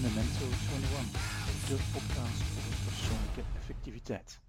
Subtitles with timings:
[0.00, 1.10] Memento 21,
[1.66, 4.40] de podcast over persoonlijke effectiviteit.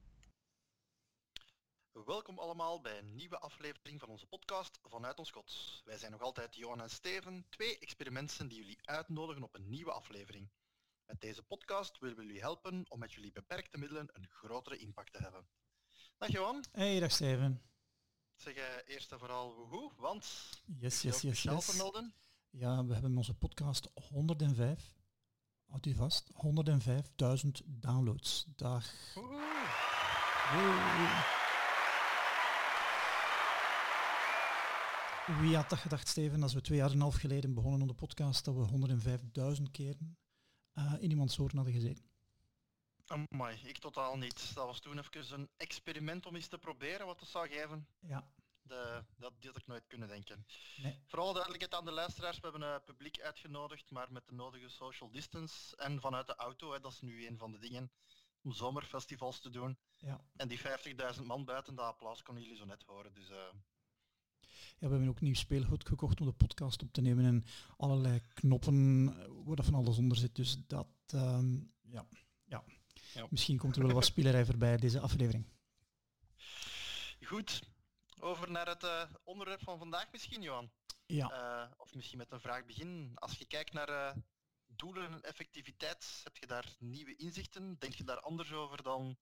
[1.92, 5.82] Welkom allemaal bij een nieuwe aflevering van onze podcast Vanuit ons God.
[5.86, 9.92] Wij zijn nog altijd Johan en Steven, twee experimenten die jullie uitnodigen op een nieuwe
[9.92, 10.50] aflevering.
[11.06, 15.14] Met deze podcast willen we jullie helpen om met jullie beperkte middelen een grotere impact
[15.14, 15.48] te hebben.
[16.18, 16.64] Dag Johan.
[16.72, 17.69] Hey, dag Steven.
[18.40, 21.66] Zeg jij eerst en vooral woehoe, want Yes, yes, yes, yes.
[21.66, 22.14] vermelden.
[22.50, 24.96] Ja, we hebben onze podcast 105.
[25.66, 28.46] Houd u vast, 105.000 downloads.
[28.56, 29.14] Dag.
[29.14, 29.48] Woehoe.
[35.42, 37.88] Wie had dat gedacht, Steven, als we twee jaar en een half geleden begonnen aan
[37.88, 38.66] de podcast, dat we
[39.58, 40.18] 105.000 keren
[40.74, 42.09] eh, in iemands oren hadden gezeten?
[43.10, 44.54] Amai, ik totaal niet.
[44.54, 47.88] Dat was toen even een experiment om eens te proberen wat het zou geven.
[48.00, 50.46] Ja, De, dat, had ik nooit kunnen denken.
[50.82, 51.00] nee.
[51.08, 55.12] Vooral duidelijkheid aan de luisteraars, we hebben een publiek uitgenodigd, maar met de nodige social
[55.12, 57.92] distance en vanuit de auto, hè, dat is nu een van de dingen,
[58.42, 59.78] om zomerfestivals te doen.
[59.98, 60.22] Ja.
[60.36, 60.60] En die
[61.16, 63.38] 50.000 man buiten dat applaus konden jullie zo net horen, dus eh,
[64.78, 67.46] Ja, we hebben ook nieuw speelgoed gekocht om de podcast op te nemen en
[67.78, 70.36] allerlei knoppen eh, waar dat van alles onder zit.
[70.36, 72.08] Dus dat, ehm, ja,
[72.44, 72.64] ja.
[73.14, 73.28] Ja.
[73.30, 75.46] Misschien komt er wel wat spielerij voorbij deze aflevering.
[77.22, 77.62] goed.
[78.20, 80.72] Over naar het eh, onderwerp van vandaag misschien, Johan.
[81.06, 81.30] Ja.
[81.30, 83.16] Eh, of misschien met een vraag beginnen.
[83.16, 84.16] Als je kijkt naar eh,
[84.68, 87.76] doelen en effectiviteit, heb je daar nieuwe inzichten?
[87.80, 89.18] Denk je daar anders over dan,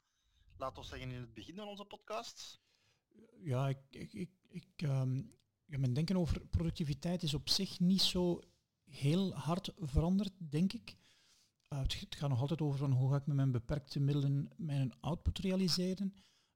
[0.57, 2.59] laten we zeggen, in het begin van onze podcast?
[3.43, 5.17] Ja, ik, ik, ik, ik, ehm,
[5.65, 8.41] ja, mijn denken over productiviteit is op zich niet zo
[8.85, 10.95] heel hard veranderd, denk ik.
[11.73, 14.51] Uh, het, het gaat nog altijd over van hoe ga ik met mijn beperkte middelen
[14.57, 16.13] mijn output realiseren.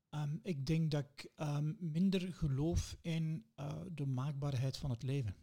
[0.09, 1.31] Ehm, ik denk dat ik
[1.80, 5.36] minder geloof in eh, de maakbaarheid van het leven.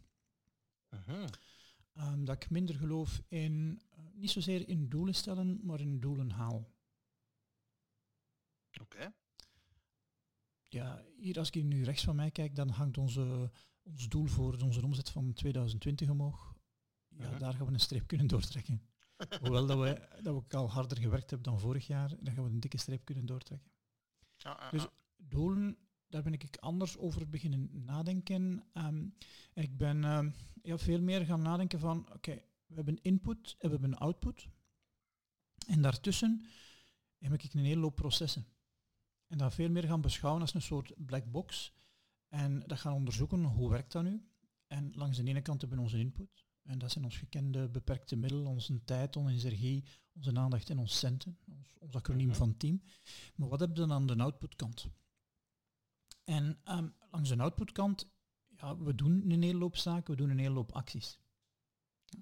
[2.17, 6.67] Dat ik minder geloof in, eh, niet zozeer in doelen stellen, maar in doelen halen.
[8.81, 9.13] Oké.
[10.67, 13.51] Ja, hier als ik hier nu rechts van mij kijk, dan hangt onze,
[13.83, 16.55] ons doel voor onze omzet van 2020 omhoog.
[17.07, 18.88] Ja, daar gaan we een streep kunnen doortrekken.
[19.41, 22.49] Hoewel dat we, dat we al harder gewerkt hebben dan vorig jaar, dan gaan we
[22.49, 23.71] een dikke streep kunnen doortrekken.
[24.37, 24.87] Ja, ja, Dus
[25.17, 28.63] doelen, daar ben ik anders over beginnen nadenken.
[28.73, 29.07] Ehm,
[29.53, 30.29] en ik ben ehm,
[30.61, 34.47] ja, veel meer gaan nadenken van, oké, we hebben input en we hebben output.
[35.67, 36.45] En daartussen
[37.17, 38.45] heb ik een hele hoop processen.
[39.27, 41.73] En dat veel meer gaan beschouwen als een soort black box.
[42.27, 44.29] En dat gaan onderzoeken, hoe werkt dat nu?
[44.67, 46.45] En langs de ene kant hebben we onze input.
[46.63, 49.83] En dat zijn ons gekende beperkte middelen, onze tijd, onze energie,
[50.15, 51.37] onze aandacht en onze centen.
[51.47, 52.37] Ons, ons acroniem Mhm.
[52.37, 52.81] van team.
[53.35, 54.87] Maar wat hebben we dan aan de outputkant?
[56.23, 58.07] En ehm, langs de outputkant,
[58.47, 61.19] ja, we doen een hele hoop zaken, we doen een hele hoop acties.
[62.05, 62.19] Ja.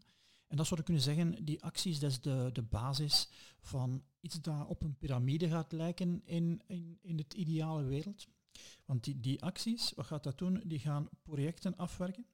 [0.47, 4.41] En dat zou je kunnen zeggen, die acties, dat is de, de basis van iets
[4.41, 8.27] dat op een piramide gaat lijken in, in, in het ideale wereld.
[8.85, 10.61] Want die, die acties, wat gaat dat doen?
[10.65, 12.25] Die gaan projecten afwerken.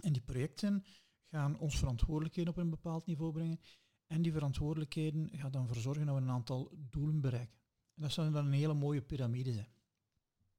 [0.00, 0.84] En die projecten
[1.30, 3.60] gaan ons verantwoordelijkheden op een bepaald niveau brengen.
[4.06, 7.58] En die verantwoordelijkheden gaan dan ervoor zorgen dat we een aantal doelen bereiken.
[7.94, 9.72] En dat zou dan een hele mooie piramide zijn.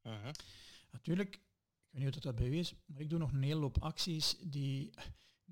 [0.03, 0.33] Mhm.
[0.91, 1.41] Natuurlijk, ik
[1.89, 4.37] weet niet of dat bij u is, maar ik doe nog een hele hoop acties
[4.37, 4.89] die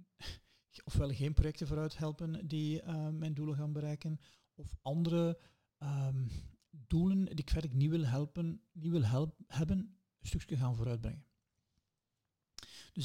[0.89, 4.19] ofwel geen projecten vooruit helpen die eh, mijn doelen gaan bereiken,
[4.53, 5.39] of andere
[5.77, 6.27] ehm,
[6.69, 9.77] doelen die ik verder niet wil helpen, niet wil help, hebben,
[10.19, 11.25] een stukje gaan vooruitbrengen.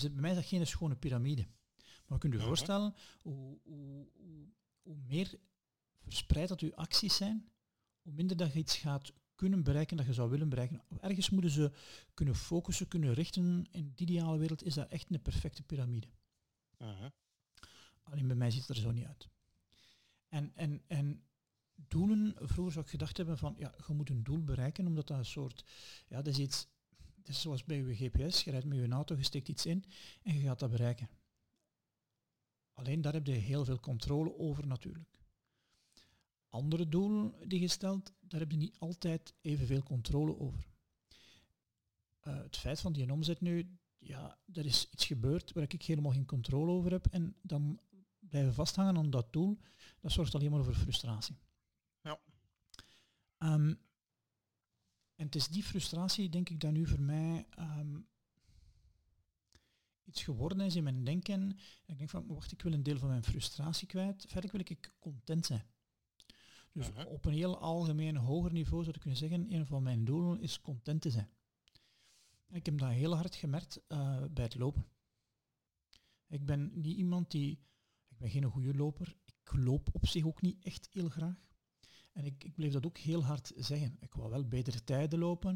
[0.00, 1.46] Dus bij mij is dat geen schone piramide.
[1.76, 2.46] Maar je kunt je Mhm.
[2.48, 4.46] voorstellen, hoe, hoe, hoe,
[4.82, 5.34] hoe meer
[6.02, 7.48] verspreid dat uw acties zijn,
[8.02, 10.82] hoe minder dat je iets gaat kunnen bereiken dat je zou willen bereiken.
[11.00, 11.72] Ergens moeten ze
[12.14, 13.66] kunnen focussen, kunnen richten.
[13.70, 16.06] In de ideale wereld is dat echt een perfecte piramide.
[18.02, 19.28] Alleen bij mij ziet het er zo niet uit.
[20.28, 21.24] En, en, en
[21.74, 25.18] doelen, vroeger zou ik gedacht hebben van, ja, je moet een doel bereiken, omdat dat
[25.18, 25.64] een soort,
[26.08, 26.66] ja, dat is iets,
[27.28, 29.84] is zoals bij je GPS, je rijdt met je auto, je steekt iets in
[30.22, 31.08] en je gaat dat bereiken.
[32.72, 35.22] Alleen daar heb je heel veel controle over natuurlijk.
[36.48, 40.66] Andere doelen die je stelt, daar heb je niet altijd evenveel controle over.
[42.20, 46.12] Eh, het feit van die omzet nu, ja, er is iets gebeurd waar ik helemaal
[46.12, 47.80] geen controle over heb en dan
[48.18, 49.58] blijven vasthangen aan dat doel,
[50.00, 51.36] dat zorgt alleen maar voor frustratie.
[52.02, 52.20] Ja.
[53.38, 53.74] Ehm,
[55.24, 58.00] en het is die frustratie, denk ik, dat nu voor mij ehm,
[60.04, 61.40] iets geworden is in mijn denken.
[61.40, 64.24] En ik denk van, wacht, ik wil een deel van mijn frustratie kwijt.
[64.28, 65.66] Verder wil ik content zijn.
[66.72, 67.06] Dus Mhm.
[67.06, 70.60] op een heel algemeen hoger niveau zou ik kunnen zeggen, een van mijn doelen is
[70.60, 71.30] content te zijn.
[72.46, 74.86] En ik heb dat heel hard gemerkt eh, bij het lopen.
[76.28, 77.50] Ik ben niet iemand die,
[78.08, 81.52] ik ben geen goede loper, ik loop op zich ook niet echt heel graag.
[82.14, 83.96] En ik, ik bleef dat ook heel hard zeggen.
[84.00, 85.50] Ik wou wel betere tijden lopen.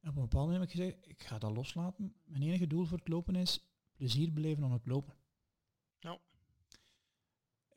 [0.00, 2.14] En op een bepaald moment heb ik gezegd, ik ga dat loslaten.
[2.24, 5.14] Mijn enige doel voor het lopen is plezier beleven aan het lopen.
[5.98, 6.20] Ja.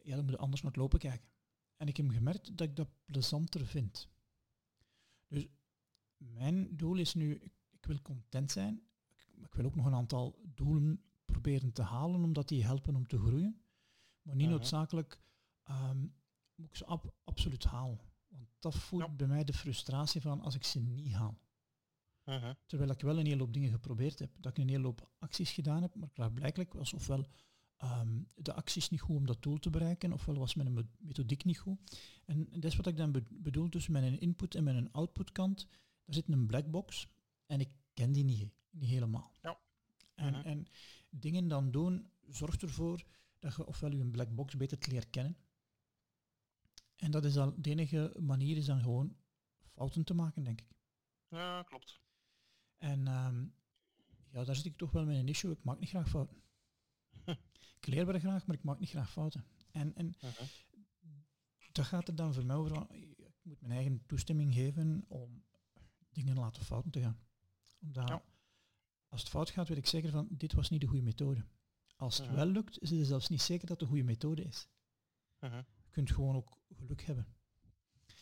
[0.04, 1.30] Ja, dan moet je anders naar het lopen kijken.
[1.78, 4.10] En ik heb gemerkt dat ik dat plezanter vind.
[5.28, 5.48] Dus
[6.18, 8.82] mijn doel is nu, ik, ik wil content zijn.
[9.08, 13.08] Ik, ik, wil ook nog een aantal doelen proberen te halen, omdat die helpen om
[13.08, 13.62] te groeien.
[14.22, 15.22] Maar niet noodzakelijk
[15.64, 16.00] ehm,
[16.56, 18.00] moet ik ze ab- absoluut halen.
[18.62, 19.10] Dat Ja.
[19.10, 21.38] bij mij de frustratie van als ik ze niet haal.
[22.26, 22.54] Mhm.
[22.66, 24.30] Terwijl ik wel een hele hoop dingen geprobeerd heb.
[24.40, 27.26] Dat ik een hele hoop acties gedaan heb, maar klaarblijkelijk was ofwel
[27.78, 31.44] ehm, de acties niet goed om dat doel te bereiken, ofwel was mijn me- methodiek
[31.44, 32.00] niet goed.
[32.26, 35.68] En dat is wat ik dan be- bedoel tussen mijn input en mijn output kant.
[36.06, 37.08] Daar zit een black box
[37.46, 39.32] en ik ken die niet, niet helemaal.
[39.42, 39.60] Ja.
[40.16, 40.42] En, Mhm.
[40.48, 40.68] en
[41.10, 43.04] dingen dan doen zorgt ervoor
[43.40, 45.38] dat je ofwel je black box beter te leren kennen.
[47.12, 49.16] En dat is al de enige manier is dan gewoon
[49.74, 50.68] fouten te maken, denk ik.
[51.28, 52.00] Ja, klopt.
[52.78, 53.46] En ehm,
[54.32, 55.52] ja, daar zit ik toch wel met een issue.
[55.52, 56.42] Ik maak niet graag fouten.
[57.80, 59.46] ik leer wel graag, maar ik maak niet graag fouten.
[59.72, 60.44] En, en Mhm.
[61.72, 62.92] dat gaat er dan voor mij over.
[62.96, 65.44] Ik moet mijn eigen toestemming geven om
[66.12, 67.20] dingen laten fouten te gaan.
[67.82, 68.24] Omdat Ja.
[69.08, 71.46] als het fout gaat, weet ik zeker van dit was niet de goede methode.
[71.96, 72.36] Als het Mhm.
[72.36, 74.68] wel lukt, is het zelfs niet zeker dat het een goede methode is.
[75.40, 75.64] Mhm.
[75.92, 77.28] Kunt gewoon ook geluk hebben.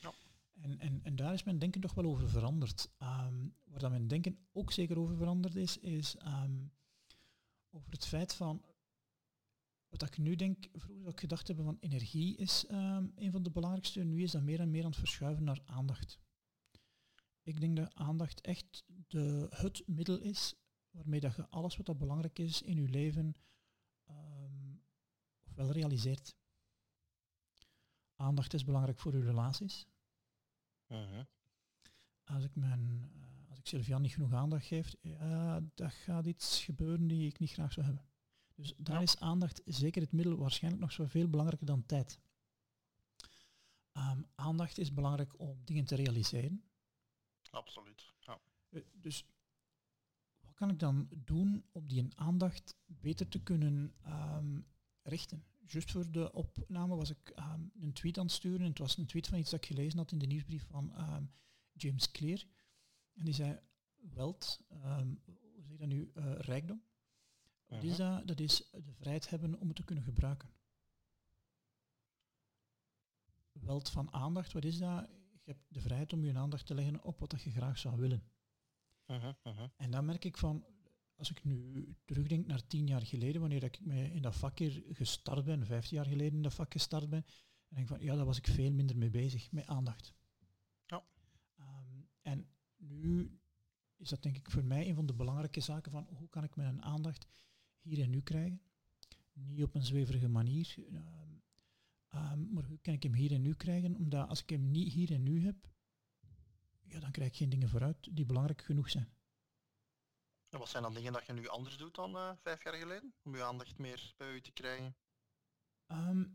[0.02, 0.14] Ja.
[0.62, 2.92] En, en, en daar is mijn denken toch wel over veranderd.
[2.98, 6.66] Ehm, waar dat mijn denken ook zeker over veranderd is, is ehm,
[7.70, 8.66] over het feit van,
[9.88, 13.44] wat ik nu denk, vroeger zou ik gedacht hebben van energie is ehm, een van
[13.44, 16.20] de belangrijkste, nu is dat meer en meer aan het verschuiven naar aandacht.
[17.42, 20.56] Ik denk dat aandacht echt de, het middel is
[20.90, 23.36] waarmee dat je alles wat dat belangrijk is in je leven
[25.60, 26.36] ofwel realiseert.
[28.20, 29.86] Aandacht is belangrijk voor uw relaties.
[30.88, 31.24] Mhm.
[32.24, 36.64] Als ik, mijn, eh, als ik Sylvian niet genoeg aandacht geef, ja, dat gaat iets
[36.64, 38.06] gebeuren die ik niet graag zou hebben.
[38.56, 39.02] Dus daar Ja.
[39.02, 42.20] is aandacht zeker het middel waarschijnlijk nog zoveel belangrijker dan tijd.
[43.92, 46.64] Ehm, aandacht is belangrijk om dingen te realiseren.
[47.50, 48.14] Absoluut.
[48.20, 48.40] Ja.
[48.70, 49.26] Eh, Dus
[50.40, 54.60] wat kan ik dan doen om die aandacht beter te kunnen ehm,
[55.02, 55.44] richten?
[55.72, 58.62] Juist voor de opname was ik ehm, een tweet aan het sturen.
[58.62, 60.94] En het was een tweet van iets dat ik gelezen had in de nieuwsbrief van
[60.94, 61.24] ehm,
[61.74, 62.44] James Clear.
[63.14, 63.60] En die zei,
[64.14, 66.84] wealth, ehm, hoe zeg je dat nu, Eh, rijkdom.
[67.66, 68.28] Wat is dat?
[68.28, 70.50] Dat is de vrijheid hebben om het te kunnen gebruiken.
[73.52, 75.10] Wealth van aandacht, wat is dat?
[75.32, 77.98] Je hebt de vrijheid om je aandacht te leggen op wat dat je graag zou
[77.98, 78.24] willen.
[79.06, 79.34] Mhm.
[79.44, 79.68] Mhm.
[79.76, 80.66] En dan merk ik van,
[81.20, 84.84] als ik nu terugdenk naar tien jaar geleden, wanneer ik me in dat vak hier
[84.90, 88.16] gestart ben, vijftien jaar geleden in dat vak gestart ben, dan denk ik van, ja,
[88.16, 90.14] daar was ik veel minder mee bezig, met aandacht.
[90.86, 91.04] Ja.
[91.56, 93.40] Ehm, en nu
[93.98, 96.56] is dat denk ik voor mij een van de belangrijke zaken van, hoe kan ik
[96.56, 97.28] mijn aandacht
[97.82, 98.62] hier en nu krijgen?
[99.34, 101.34] Niet op een zweverige manier, ehm,
[102.08, 103.96] ehm, maar hoe kan ik hem hier en nu krijgen?
[103.96, 105.70] Omdat als ik hem niet hier en nu heb,
[106.84, 109.10] ja, dan krijg ik geen dingen vooruit die belangrijk genoeg zijn.
[110.50, 113.14] En wat zijn dan dingen dat je nu anders doet dan eh, vijf jaar geleden?
[113.24, 114.96] Om je aandacht meer bij u te krijgen?
[115.86, 116.26] Ehm,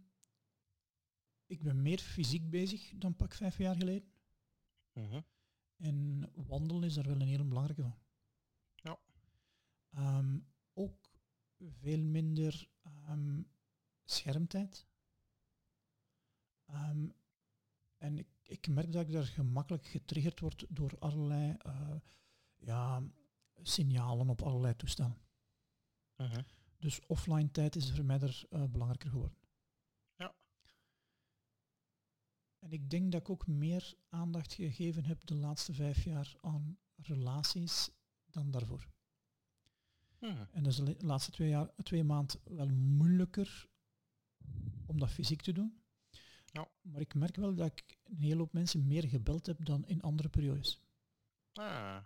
[1.47, 4.13] ik ben meer fysiek bezig dan pak vijf jaar geleden.
[4.93, 5.21] Mhm.
[5.77, 7.99] En wandelen is daar wel een hele belangrijke van.
[8.75, 8.99] Ja.
[9.91, 10.39] Ehm,
[10.73, 11.11] ook
[11.59, 13.43] veel minder ehm,
[14.05, 14.87] schermtijd.
[18.05, 21.97] En ik, ik merk dat ik daar gemakkelijk getriggerd word door allerlei eh,
[22.57, 23.03] ja,
[23.67, 25.19] signalen op allerlei toestellen.
[26.17, 26.43] Mhm.
[26.79, 29.39] Dus offline tijd is voor mij er eh, belangrijker geworden.
[30.17, 30.35] Ja.
[32.59, 36.79] En ik denk dat ik ook meer aandacht gegeven heb de laatste vijf jaar aan
[36.97, 37.91] relaties
[38.27, 38.89] dan daarvoor.
[40.19, 40.45] Mhm.
[40.51, 43.69] En dat is de la- laatste twee, jaar, twee maanden wel moeilijker
[44.87, 45.83] om dat fysiek te doen.
[46.45, 46.69] Ja.
[46.81, 50.03] Maar ik merk wel dat ik een hele hoop mensen meer gebeld heb dan in
[50.03, 50.81] andere periodes.
[51.53, 52.05] Ah.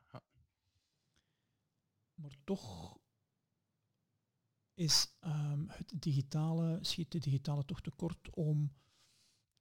[2.18, 2.98] Maar toch
[4.74, 8.72] is ehm, het digitale, schiet de digitale toch tekort om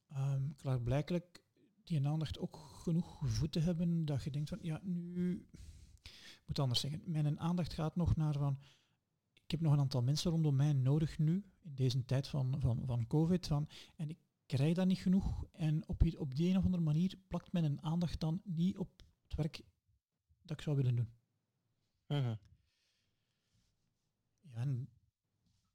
[0.08, 1.44] ehm klaarblijkelijk
[1.84, 5.48] die aandacht ook genoeg gevoed te hebben dat je denkt van ja, nu
[6.02, 7.02] ik moet anders zeggen.
[7.06, 8.60] Mijn aandacht gaat nog naar van
[9.48, 12.84] ik heb nog een aantal mensen rondom mij nodig nu, in deze tijd van, van,
[12.86, 15.46] van COVID, van, en ik krijg dat niet genoeg.
[15.52, 19.36] En op, op die een of andere manier plakt mijn aandacht dan niet op het
[19.38, 19.62] werk
[20.42, 21.17] dat ik zou willen doen.
[22.08, 22.36] Mhm.
[24.42, 24.90] Ja, en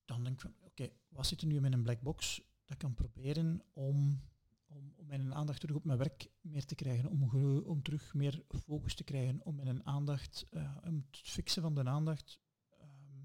[0.04, 2.42] dan denk ik van, oké, wat zit er nu met een black box?
[2.64, 4.22] Dat kan proberen om,
[4.66, 7.22] om, om mijn aandacht terug op mijn werk meer te krijgen, om,
[7.64, 11.84] om terug meer focus te krijgen, om mijn aandacht, eh, om het fixen van de
[11.84, 12.40] aandacht
[12.78, 13.24] ehm,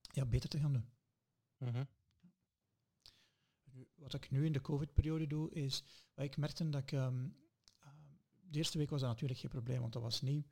[0.00, 0.88] ja, beter te gaan doen.
[1.58, 1.84] Mhm.
[3.94, 5.84] Wat ik nu in de COVID-periode doe, is,
[6.14, 7.28] wat ik merkte dat ik, ehm,
[7.80, 8.00] ehm,
[8.40, 10.44] de eerste week was dat natuurlijk geen probleem, want dat was nieuw.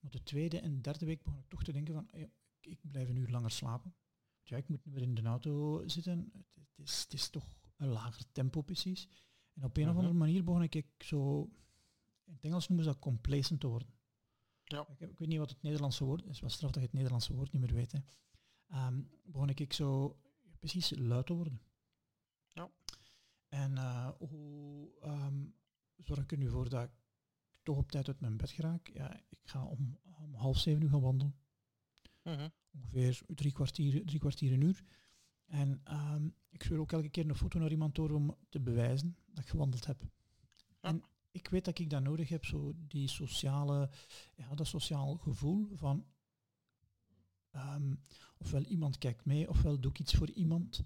[0.00, 2.30] Maar de tweede en derde week begon ik toch te denken van, ik,
[2.60, 3.94] ik blijf een uur langer slapen.
[4.42, 6.30] Ja, ik moet nu weer in de auto zitten.
[6.36, 9.08] Het, het is, het is toch een lager tempo precies.
[9.54, 9.96] En op een of Mhm.
[9.98, 11.50] andere manier begon ik, ik zo,
[12.24, 13.88] in het Engels noemen ze dat complacent te worden.
[14.64, 14.86] Ja.
[14.88, 17.34] Ik, ik weet niet wat het Nederlandse woord is, wat straf dat je het Nederlandse
[17.34, 17.92] woord niet meer weet.
[17.92, 17.98] Hè.
[18.66, 20.18] Ehm, begon ik, ik zo
[20.58, 21.60] precies luid te worden.
[22.48, 22.70] Ja.
[23.48, 25.44] En eh, hoe ehm,
[25.96, 26.90] zorg ik er nu voor dat ik
[27.70, 28.90] toch op tijd uit mijn bed geraak?
[28.94, 31.34] Ja, ik ga om, om half zeven uur gaan wandelen.
[32.22, 32.48] Mhm.
[32.70, 34.84] Ongeveer drie kwartier, drie kwartier een uur.
[35.44, 39.16] En ehm, ik stuur ook elke keer een foto naar iemand door om te bewijzen
[39.26, 40.02] dat ik gewandeld heb.
[40.80, 43.90] En ik weet dat ik dat nodig heb, zo die sociale,
[44.36, 46.06] ja, dat sociaal gevoel van
[47.50, 47.94] ehm,
[48.38, 50.84] ofwel iemand kijkt mee, ofwel doe ik iets voor iemand.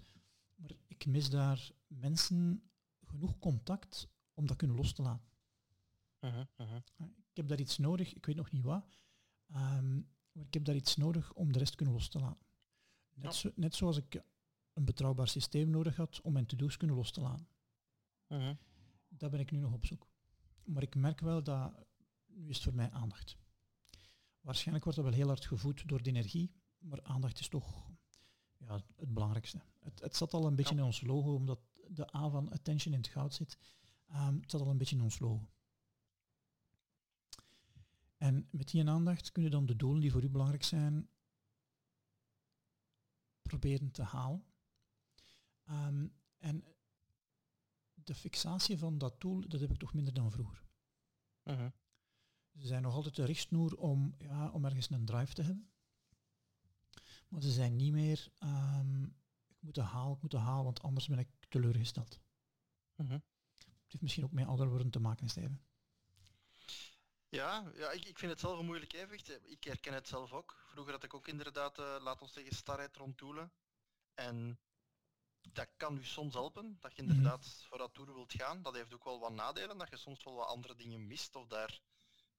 [0.55, 2.69] Maar ik mis daar mensen
[3.05, 5.34] genoeg contact om dat kunnen los te laten.
[6.29, 6.43] Mhm.
[6.57, 6.73] Mhm.
[6.97, 8.99] Ja, Ik heb daar iets nodig, ik weet nog niet wat,
[9.47, 9.95] ehm,
[10.31, 12.45] maar ik heb daar iets nodig om de rest kunnen los te laten.
[13.13, 13.31] Net, Ja.
[13.31, 14.21] zo, net zoals ik
[14.73, 17.47] een betrouwbaar systeem nodig had om mijn to-do's kunnen los te laten.
[18.27, 18.55] Mhm.
[19.07, 20.07] Daar ben ik nu nog op zoek.
[20.63, 21.85] Maar ik merk wel dat,
[22.25, 23.37] nu is het voor mij aandacht.
[24.41, 27.89] Waarschijnlijk wordt dat wel heel hard gevoed door de energie, maar aandacht is toch
[28.57, 29.61] ja, het belangrijkste.
[29.79, 30.79] Het, het zat al een beetje Ja.
[30.79, 33.57] in ons logo, omdat de A van attention in het goud zit.
[34.07, 35.47] Ehm, het zat al een beetje in ons logo.
[38.17, 41.09] En met die aandacht kun je dan de doelen die voor u belangrijk zijn
[43.41, 44.45] proberen te halen.
[45.63, 46.07] Ehm,
[46.37, 46.63] en
[47.93, 50.63] de fixatie van dat doel, dat heb ik toch minder dan vroeger.
[51.43, 51.69] Mhm.
[52.51, 55.69] Ze zijn nog altijd de richtsnoer om, ja, om ergens een drive te hebben.
[57.27, 59.03] Maar ze zijn niet meer, ehm,
[59.47, 62.19] ik moet het halen, ik moet het halen, want anders ben ik teleurgesteld.
[62.95, 63.11] Mhm.
[63.11, 65.61] Het heeft misschien ook met ouder worden te maken, Steven.
[67.35, 69.49] Ja, ja ik, ik vind het zelf een moeilijk evenwicht.
[69.49, 70.63] Ik herken het zelf ook.
[70.67, 73.51] Vroeger had ik ook inderdaad, eh laat ons zeggen, starheid rond doelen.
[74.13, 74.59] En
[75.51, 77.11] dat kan u soms helpen, dat je Mhm.
[77.11, 78.61] inderdaad voor dat doel wilt gaan.
[78.61, 81.47] Dat heeft ook wel wat nadelen, dat je soms wel wat andere dingen mist of
[81.47, 81.79] daar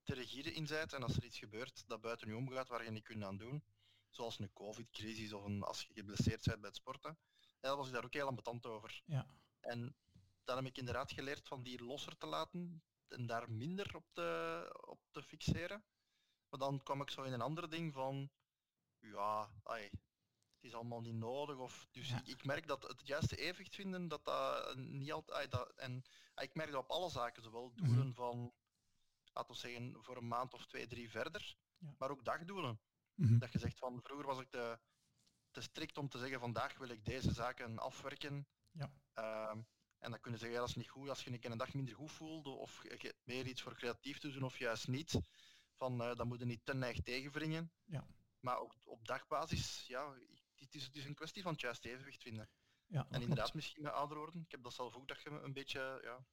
[0.03, 0.93] te rigide in bent.
[0.93, 3.65] En als er iets gebeurt dat buiten u omgaat waar je niet kunt aan doen,
[4.11, 7.87] zoals een covid-crisis of een, als je geblesseerd bent bij het sporten, ja, dan was
[7.87, 9.03] ik daar ook heel ambetant over.
[9.07, 9.27] Ja.
[9.61, 9.97] En
[10.45, 12.83] dan heb ik inderdaad geleerd van die losser te laten
[13.13, 15.85] en daar minder op te, op te fixeren.
[16.49, 18.31] Maar dan kwam ik zo in een ander ding van,
[18.99, 21.57] ja, ai, het is allemaal niet nodig.
[21.59, 22.19] Of, dus Ja.
[22.19, 26.03] ik, ik merk dat het juiste evenwicht vinden, dat dat niet altijd, dat, en
[26.35, 27.85] ai, ik merk dat op alle zaken, zowel Mhm.
[27.85, 28.53] doelen van,
[29.33, 31.95] laten we zeggen, voor een maand of twee, drie verder, Ja.
[31.99, 32.81] maar ook dagdoelen.
[33.15, 33.39] Mhm.
[33.39, 34.79] Dat je zegt van, vroeger was ik te,
[35.51, 38.49] te strikt om te zeggen, vandaag wil ik deze zaken afwerken.
[38.71, 38.93] Ja.
[39.13, 39.63] Ehm,
[40.07, 41.59] en dan kunnen ze zeggen, ja, dat is niet goed als je een keer een
[41.59, 44.89] dag minder goed voelde, of je hebt meer iets voor creatief te doen, of juist
[44.89, 45.21] niet.
[45.75, 47.73] Van, eh dan moet je niet te neig tegenwringen.
[47.85, 48.07] Ja.
[48.41, 50.15] Maar ook op dagbasis, ja,
[50.55, 52.51] het is, het is een kwestie van het juiste evenwicht vinden.
[52.87, 54.43] Ja, En inderdaad, misschien met ouder worden.
[54.43, 56.27] Ik heb dat zelf ook, dat je een beetje ja,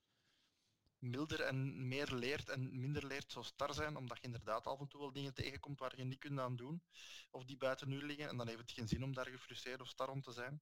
[0.98, 4.88] milder en meer leert en minder leert zo star zijn, omdat je inderdaad af en
[4.88, 6.84] toe wel dingen tegenkomt waar je niet kunt aan doen,
[7.32, 9.88] of die buiten u liggen, en dan heeft het geen zin om daar gefrustreerd of
[9.90, 10.62] star om te zijn.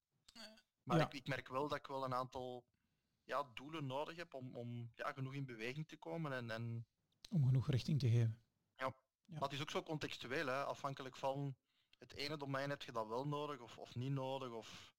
[0.84, 1.06] Maar Ja.
[1.06, 2.66] ik, ik merk wel dat ik wel een aantal
[3.24, 6.34] ja, doelen nodig heb om, om ja, genoeg in beweging te komen.
[6.34, 6.86] En, en,
[7.30, 8.40] Om genoeg richting te geven.
[8.76, 8.94] Ja.
[9.26, 11.56] Maar het is ook zo contextueel, hè, afhankelijk van
[11.98, 14.52] het ene domein heb je dat wel nodig of, of niet nodig.
[14.52, 14.94] Of...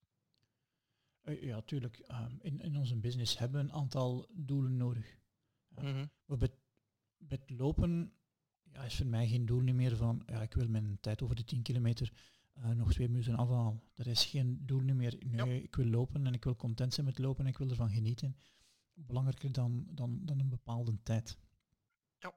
[1.23, 1.99] Eh, ja, tuurlijk.
[1.99, 5.19] ehm, in, in onze business hebben we een aantal doelen nodig.
[5.69, 6.11] Ja.
[6.25, 6.55] Maar bij,
[7.17, 8.15] bij het lopen
[8.73, 11.37] ja, is voor mij geen doel niet meer van, ja, ik wil mijn tijd over
[11.37, 12.13] de 10 kilometer
[12.53, 13.83] eh, nog twee minuten afhalen.
[13.95, 15.17] Dat is geen doel meer.
[15.27, 17.91] Nee, ik wil lopen en ik wil content zijn met lopen en ik wil ervan
[17.91, 18.37] genieten.
[18.95, 21.39] Belangrijker dan, dan, dan een bepaalde tijd.
[22.19, 22.35] Ja.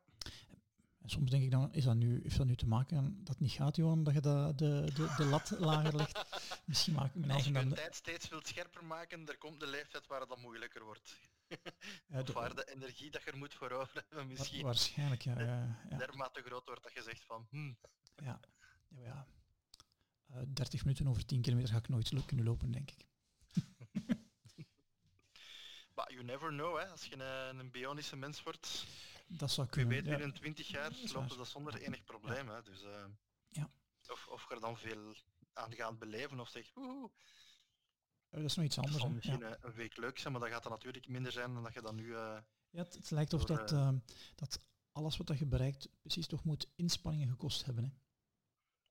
[1.02, 3.40] En soms denk ik dan, is dat nu, heeft dat nu te maken dat het
[3.40, 6.24] niet gaat, Johan, dat je de, de, de, de lat lager legt?
[6.66, 7.74] Misschien maak ik mijn Als je dan...
[7.74, 11.18] tijd steeds wilt scherper maken, er komt de leeftijd waar het dan moeilijker wordt.
[12.08, 15.22] Ja, of de- waar de energie dat je er moet voor over hebben misschien Waarschijnlijk,
[15.22, 15.40] ja.
[15.40, 15.98] ja, ja.
[15.98, 17.78] dermate groot wordt dat je zegt van, hmm,
[18.16, 18.40] Ja,
[18.90, 19.28] ja, ja.
[20.26, 23.06] Eh, 30 minuten over 10 kilometer ga ik nooit kunnen lopen, denk ik.
[25.96, 26.88] but you never know, hè.
[26.88, 28.86] als je een, een bionische mens wordt.
[29.28, 29.94] Dat zou Wie kunnen.
[29.96, 30.18] weet, ja.
[30.18, 32.48] binnen 20 jaar lopen dat zonder enig probleem.
[32.50, 32.62] Hè.
[32.62, 33.06] Dus, eh,
[33.50, 33.70] Ja.
[34.10, 35.16] of, of je er dan veel
[35.54, 37.12] aan gaat beleven of zegt, oeh,
[38.30, 39.08] dat is nog iets anders.
[39.08, 39.56] misschien Ja.
[39.56, 41.82] eh, een week leuk zijn, maar dat gaat dan natuurlijk minder zijn dan dat je
[41.82, 42.16] dan nu...
[42.16, 42.38] eh,
[42.70, 43.98] Ja, het, het lijkt of dat, eh, ehm,
[44.36, 44.60] dat
[44.92, 47.84] alles wat dat je bereikt precies toch moet inspanningen gekost hebben.
[47.84, 47.90] Hè.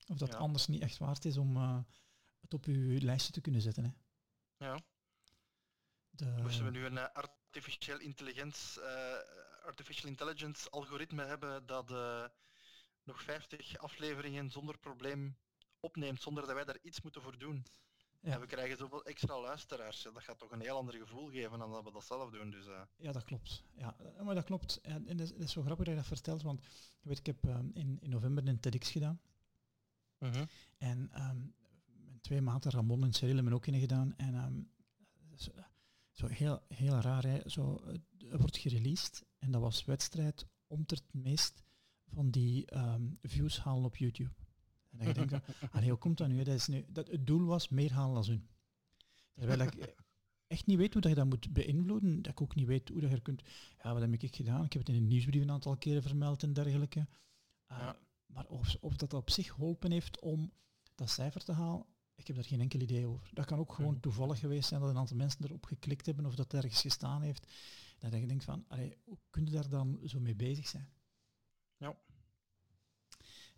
[0.07, 0.37] Of dat Ja.
[0.39, 1.79] anders niet echt waard is om eh,
[2.41, 3.85] het op je lijstje te kunnen zetten.
[3.85, 3.91] Hè.
[4.67, 4.81] ja.
[6.11, 11.89] De, Moesten we nu een eh, artificial, intelligence, eh, artificial intelligence algoritme hebben dat
[13.03, 15.37] nog 50 afleveringen zonder probleem
[15.81, 17.67] opneemt, zonder dat wij daar iets moeten voor doen.
[18.21, 18.33] Ja.
[18.33, 20.03] En we krijgen zoveel extra luisteraars.
[20.03, 22.51] Dat gaat toch een heel ander gevoel geven dan dat we dat zelf doen.
[22.51, 23.65] Dus, eh, Ja, dat klopt.
[23.77, 24.81] Ja, maar dat klopt.
[24.81, 26.67] En, en dat, is, dat is zo grappig dat je dat vertelt, want
[27.03, 27.45] weet, ik heb
[27.75, 29.21] in, in november een TEDx gedaan.
[30.79, 31.39] En ehm,
[32.05, 34.17] mijn twee maten, Ramon en Cyril, hebben ook in gedaan.
[34.17, 34.63] En ehm,
[35.35, 35.51] zo,
[36.11, 37.49] zo heel, heel raar, hè.
[37.49, 37.81] Zo,
[38.31, 41.63] wordt gereleased en dat was wedstrijd om het meest
[42.07, 44.35] van die ehm, views halen op YouTube.
[44.91, 46.43] En dan je denkt, van, allee, hoe komt dat nu?
[46.43, 48.49] Dat is nu dat het doel was meer halen dan hun.
[49.35, 49.95] Terwijl ik
[50.47, 52.23] echt niet weet hoe dat je dat moet beïnvloeden.
[52.23, 53.43] Dat ik ook niet weet hoe dat je er kunt...
[53.83, 54.65] Ja, wat heb ik gedaan?
[54.65, 57.07] Ik heb het in een nieuwsbrief een aantal keren vermeld en dergelijke.
[57.71, 57.97] Uh, Ja.
[58.27, 60.53] Maar of, of dat op zich geholpen heeft om
[60.95, 63.31] dat cijfer te halen, ik heb daar geen enkel idee over.
[63.33, 64.01] Dat kan ook gewoon Mhm.
[64.01, 67.23] toevallig geweest zijn dat een aantal mensen erop geklikt hebben of dat het ergens gestaan
[67.23, 67.53] heeft.
[67.99, 70.89] Dat je denkt van, allee, hoe kun je daar dan zo mee bezig zijn?
[71.77, 71.97] Ja.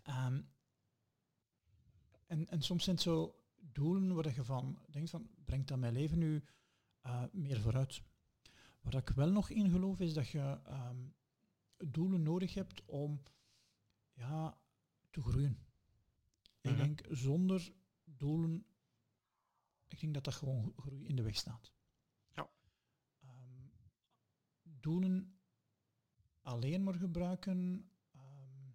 [0.03, 0.41] Ehm,
[2.25, 5.93] en, en soms zijn het zo doelen waar je van denkt van, brengt dat mijn
[5.93, 6.43] leven nu
[7.01, 8.01] eh, meer vooruit?
[8.81, 11.07] Waar ik wel nog in geloof is dat je ehm,
[11.77, 13.21] doelen nodig hebt om
[14.17, 14.57] ja,
[15.09, 15.57] te groeien.
[16.61, 16.77] Ik Mhm.
[16.77, 18.65] denk zonder doelen,
[19.87, 21.71] ik denk dat dat gewoon groei in de weg staat.
[22.35, 22.49] Ja.
[23.19, 23.67] Ehm,
[24.63, 25.39] doelen
[26.41, 28.69] alleen maar gebruiken ehm,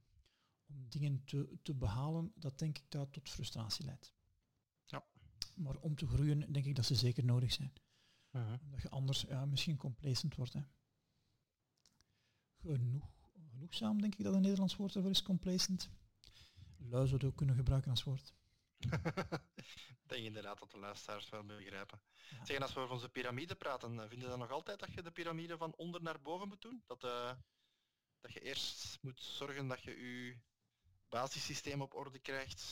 [0.66, 4.14] om dingen te, te behalen, dat denk ik dat tot frustratie leidt.
[4.86, 5.04] Ja.
[5.56, 7.72] Maar om te groeien, denk ik dat ze zeker nodig zijn.
[8.62, 10.52] Omdat je anders ja, misschien complacent wordt.
[10.52, 10.62] Hè.
[12.56, 13.21] Genoeg,
[13.62, 15.90] genoegzaam, denk ik dat een Nederlands woord ervoor is, complacent.
[16.76, 18.34] Lui zou het ook kunnen gebruiken als woord.
[18.78, 18.90] Ik
[20.12, 22.00] denk inderdaad dat de luisteraars wel begrijpen.
[22.30, 22.44] Ja.
[22.44, 25.02] Zeg, als we over onze piramide praten, eh, vinden ze dan nog altijd dat je
[25.02, 26.82] de piramide van onder naar boven moet doen?
[26.86, 27.32] Dat, eh,
[28.20, 30.38] dat je eerst moet zorgen dat je je
[31.08, 32.62] basissysteem op orde krijgt,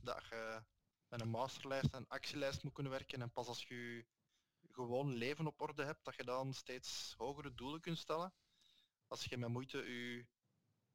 [0.00, 0.62] dat je
[1.08, 4.04] met een masterlijst en actielijst moet kunnen werken en pas als je je
[4.72, 8.32] gewoon leven op orde hebt, dat je dan steeds hogere doelen kunt stellen.
[9.12, 10.26] Als je met moeite je,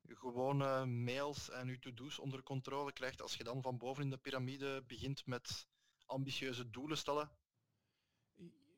[0.01, 4.09] je gewone mails en je to-do's onder controle krijgt, als je dan van boven in
[4.09, 5.67] de piramide begint met
[6.05, 7.31] ambitieuze doelen stellen,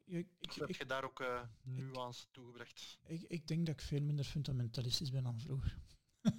[0.05, 2.99] Ik, ik, heb ik, je daar ook eh nuance toegebracht?
[3.05, 5.77] ik, ik denk dat ik veel minder fundamentalistisch ben dan vroeger.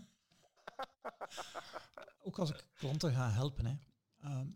[2.27, 3.67] ook als ik klanten ga helpen.
[3.67, 3.77] Hè.
[4.21, 4.49] Ehm,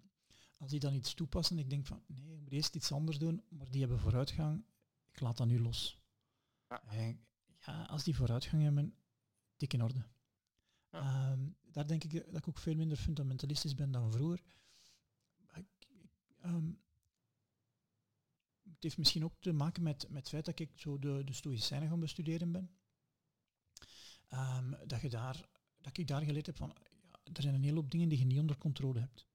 [0.59, 3.45] als die dan iets toepassen, ik denk van nee, je moet eerst iets anders doen,
[3.49, 4.65] maar die hebben vooruitgang,
[5.13, 5.99] ik laat dat nu los.
[6.69, 6.83] Ja.
[6.83, 7.27] En
[7.67, 8.95] ja, als die vooruitgang hebben,
[9.57, 10.05] dik in orde.
[10.91, 10.99] Ja.
[11.01, 14.43] Ehm, daar denk ik dat ik ook veel minder fundamentalistisch ben dan vroeger.
[15.55, 15.67] Ik,
[16.41, 16.73] ehm,
[18.63, 21.33] het heeft misschien ook te maken met, met het feit dat ik zo de, de
[21.33, 22.71] Stoïcijnen gaan bestuderen ben.
[24.29, 25.49] Ehm, dat, je daar,
[25.81, 28.25] dat ik daar geleerd heb van, ja, er zijn een hele hoop dingen die je
[28.25, 29.27] niet onder controle hebt.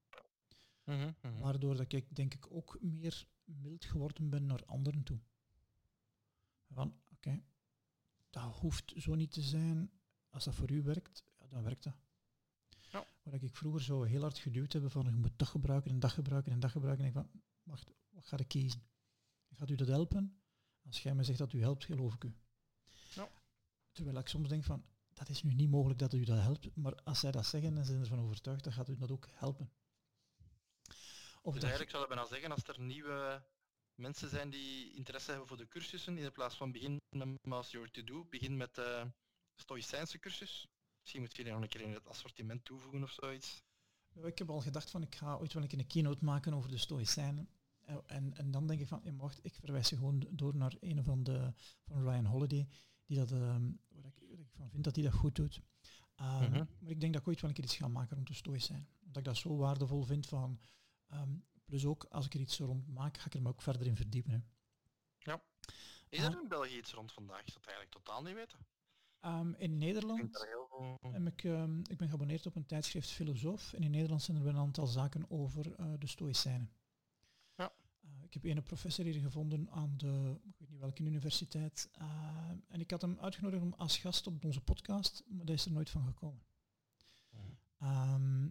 [0.84, 1.40] Mhm, mhm.
[1.40, 5.20] Waardoor dat ik denk ik ook meer mild geworden ben naar anderen toe.
[6.70, 7.44] Van, oké,
[8.30, 9.92] dat hoeft zo niet te zijn.
[10.30, 11.96] Als dat voor u werkt, ja, dan werkt dat.
[12.92, 13.06] Ja.
[13.24, 16.12] Waar ik vroeger zo heel hard geduwd hebben van je moet dat gebruiken en dat
[16.12, 17.04] gebruiken en dat gebruiken.
[17.04, 18.88] En ik van, wacht, wat ga ik kiezen?
[19.50, 20.42] Gaat u dat helpen?
[20.86, 22.36] Als jij me zegt dat u helpt, geloof ik u.
[23.14, 23.30] Ja.
[23.92, 26.96] Terwijl ik soms denk van, dat is nu niet mogelijk dat u dat helpt, maar
[27.04, 29.72] als zij dat zeggen en ze zijn ervan overtuigd, dan gaat u dat ook helpen.
[31.42, 33.44] Of Dus dat eigenlijk zou ik bijna zeggen, als er nieuwe
[34.00, 37.92] mensen zijn die interesse hebben voor de cursussen, in plaats van begin met Master Your
[37.92, 39.12] To Do, begin met de
[39.56, 40.68] Stoïcijnse cursus.
[41.00, 43.64] Misschien moet je die nog een keer in het assortiment toevoegen of zoiets.
[44.24, 46.70] Ik heb al gedacht van ik ga ooit wel een keer een keynote maken over
[46.70, 47.50] de Stoïcijnen.
[47.80, 51.04] Eh, En, en dan denk ik van, wacht, ik verwijs je gewoon door naar een
[51.04, 51.54] van de
[51.86, 52.68] van Ryan Holiday,
[53.06, 55.62] die dat, waar, ik, waar ik van vind dat hij dat goed doet.
[56.16, 56.52] Mhm.
[56.52, 58.88] Maar ik denk dat ik ooit wel een keer iets ga maken rond de Stoïcijn.
[59.00, 60.60] Omdat ik dat zo waardevol vind van,
[61.08, 61.38] ehm,
[61.70, 63.96] plus ook als ik er iets rond maak, ga ik er me ook verder in
[63.96, 64.32] verdiepen.
[64.32, 64.40] Hè.
[66.10, 67.40] Is er in België iets rond vandaag?
[67.40, 68.60] Ik zou het eigenlijk totaal niet weten.
[69.20, 70.48] Ehm, in Nederland
[71.12, 74.44] heb ik, ehm, ik ben geabonneerd op een tijdschrift Filosoof en in Nederland zijn er
[74.44, 76.72] wel een aantal zaken over eh, de Stoïcijnen.
[77.56, 77.74] Ja.
[78.02, 82.50] Eh, ik heb een professor hier gevonden aan de, ik weet niet welke universiteit, eh,
[82.68, 85.72] en ik had hem uitgenodigd om als gast op onze podcast, maar daar is er
[85.72, 86.44] nooit van gekomen.
[87.30, 87.52] Mhm.
[87.78, 88.50] Ehm,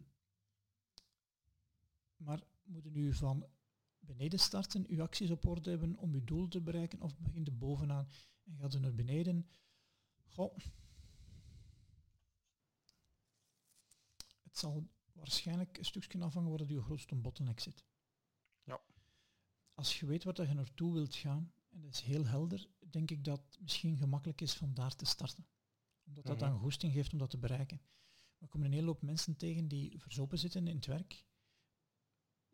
[2.17, 3.47] maar moeten nu van
[3.99, 7.59] beneden starten, uw acties op orde hebben om uw doel te bereiken, of begint er
[7.59, 8.09] bovenaan
[8.45, 9.49] en gaat u naar beneden.
[10.27, 10.57] Goh.
[14.43, 17.85] Het zal waarschijnlijk een stukje afhangen waar uw grootste bottleneck zit.
[18.65, 18.81] Ja.
[19.75, 23.25] Als je weet wat je naartoe wilt gaan, en dat is heel helder, denk ik
[23.25, 25.47] dat het misschien gemakkelijk is van daar te starten.
[26.05, 26.51] Omdat dat Mhm.
[26.51, 27.81] dan goesting geeft om dat te bereiken.
[28.39, 31.27] We komen een hele hoop mensen tegen die verzopen zitten in het werk,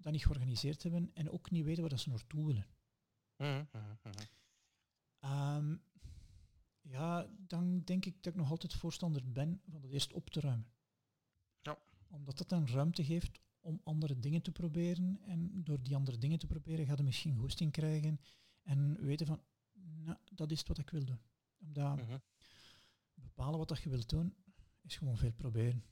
[0.04, 2.66] dat niet georganiseerd hebben en ook niet weten waar ze naartoe willen.
[3.36, 4.24] Mhm, mhm, mhm.
[5.18, 5.76] Ehm,
[6.80, 10.40] ja, dan denk ik dat ik nog altijd voorstander ben van dat eerst op te
[10.40, 10.66] ruimen.
[11.62, 11.78] Ja.
[12.08, 15.20] Omdat dat dan ruimte geeft om andere dingen te proberen.
[15.26, 18.20] En door die andere dingen te proberen ga je misschien goesting krijgen
[18.62, 21.20] en weten van, nou, dat is het wat ik wil doen.
[21.58, 22.00] Omdat
[23.14, 24.34] bepalen wat dat je wilt doen,
[24.82, 25.84] is gewoon veel proberen.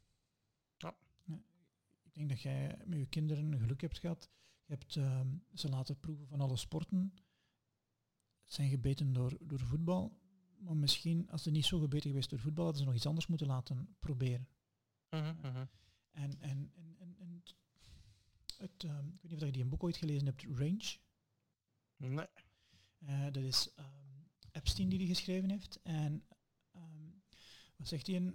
[2.13, 4.31] Ik denk dat jij met je kinderen geluk hebt gehad.
[4.65, 7.15] Je hebt ehm, ze laten proeven van alle sporten.
[8.45, 10.21] Zijn gebeten door, door voetbal.
[10.59, 13.27] Maar misschien, als ze niet zo gebeten geweest door voetbal, hadden ze nog iets anders
[13.27, 14.49] moeten laten proberen.
[15.11, 15.67] Mhm, mhm.
[16.11, 17.43] En, en, en, en, en
[18.59, 20.97] het, ehm, ik weet niet of je die een boek ooit gelezen hebt, Range.
[21.97, 22.27] Nee.
[22.99, 25.81] Eh, dat is ehm, Epstein die die geschreven heeft.
[25.83, 26.25] En
[27.77, 28.35] wat zegt hij?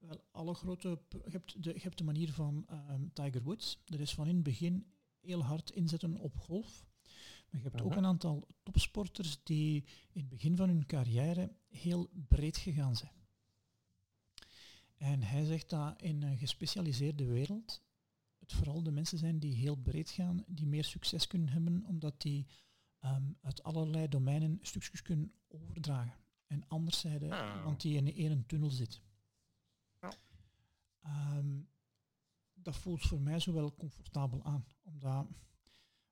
[0.00, 0.98] Wel, alle grote...
[1.08, 3.82] Je hebt de, je hebt de manier van ehm, Tiger Woods.
[3.84, 4.86] Dat is van in het begin
[5.20, 6.88] heel hard inzetten op golf.
[7.50, 12.10] Maar je hebt ook een aantal topsporters die in het begin van hun carrière heel
[12.28, 13.12] breed gegaan zijn.
[14.96, 17.82] En hij zegt dat in een gespecialiseerde wereld
[18.38, 22.20] het vooral de mensen zijn die heel breed gaan, die meer succes kunnen hebben, omdat
[22.20, 22.46] die
[22.98, 26.18] ehm, uit allerlei domeinen stukjes kunnen overdragen.
[26.46, 27.56] En anders zijde Ah.
[27.56, 29.00] iemand die in één tunnel zit.
[31.00, 31.60] Ehm,
[32.52, 35.26] dat voelt voor mij zo wel comfortabel aan, omdat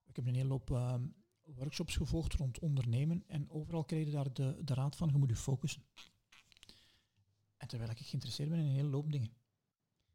[0.04, 1.06] ik heb een hele hoop ehm,
[1.42, 5.28] workshops gevolgd rond ondernemen en overal kreeg je daar de, de raad van, je moet
[5.28, 5.82] je focussen.
[7.56, 9.36] En terwijl ik geïnteresseerd ben in een hele hoop dingen.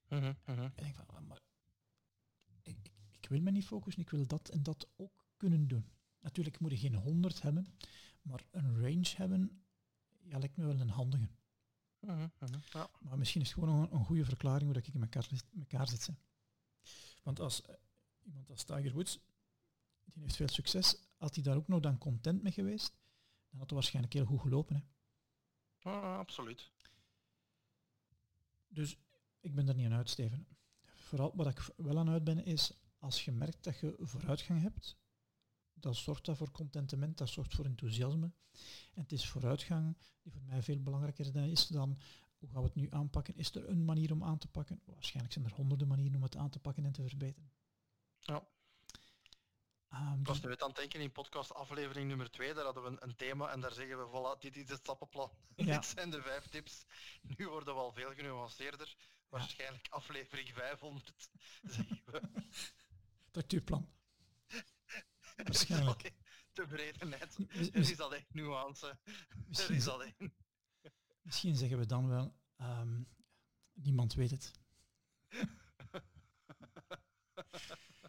[0.09, 0.33] Mhm.
[0.65, 1.41] Ik denk van, maar
[2.61, 5.91] ik, ik, ik wil me niet focussen, ik wil dat en dat ook kunnen doen.
[6.19, 7.67] Natuurlijk moet je geen 100 hebben,
[8.21, 9.63] maar een range hebben,
[10.23, 11.29] ja, lijkt me wel een handige.
[12.05, 12.59] Mhm, mhm.
[12.71, 12.89] Ja.
[12.99, 15.45] Maar misschien is het gewoon een, een goede verklaring hoe dat ik in elkaar, zit-
[15.51, 16.05] in elkaar zit.
[16.07, 16.13] hè.
[17.23, 17.75] Want als eh,
[18.23, 19.19] iemand als Tiger Woods,
[20.03, 22.89] die heeft veel succes, had hij daar ook nog dan content mee geweest,
[23.49, 24.75] dan had het waarschijnlijk heel goed gelopen.
[24.75, 24.81] Hè.
[26.17, 26.71] Absoluut.
[28.67, 28.97] Dus
[29.39, 30.47] ik ben er niet aan uit, Steven.
[30.95, 34.97] Vooral wat ik wel aan uit ben, is als je merkt dat je vooruitgang hebt,
[35.83, 38.31] dat zorgt dat voor contentement, dat zorgt voor enthousiasme.
[38.93, 41.99] En het is vooruitgang die voor mij veel belangrijker is dan
[42.37, 43.35] hoe gaan we het nu aanpakken.
[43.35, 44.81] Is er een manier om aan te pakken?
[44.85, 47.51] Waarschijnlijk zijn er honderden manieren om het aan te pakken en te verbeteren.
[48.19, 48.47] Ja.
[49.89, 52.89] Ehm, Ik was nu aan het denken in podcast aflevering nummer 2, daar hadden we
[52.89, 55.31] een, een thema en daar zeggen we, voilà, dit is het stappenplan.
[55.55, 55.75] Ja.
[55.75, 56.85] dit zijn de vijf tips.
[57.21, 58.95] Nu worden we al veel genuanceerder.
[59.29, 61.29] Waarschijnlijk aflevering 500
[61.75, 62.21] zeggen we.
[63.29, 63.87] structuurplan.
[65.53, 66.13] Waarschijnlijk.
[66.51, 67.37] Te breedheid.
[67.39, 68.87] Mis- Er is alleen nuance.
[68.87, 70.33] Er misschien, is alleen...
[71.21, 73.01] misschien zeggen we dan wel, ehm,
[73.73, 74.51] niemand weet het.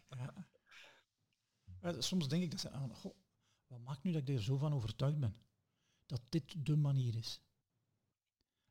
[0.09, 2.01] Ja.
[2.01, 3.15] Soms denk ik dat ze aan, goh,
[3.67, 5.35] wat maakt nu dat ik er zo van overtuigd ben?
[6.05, 7.41] Dat dit de manier is.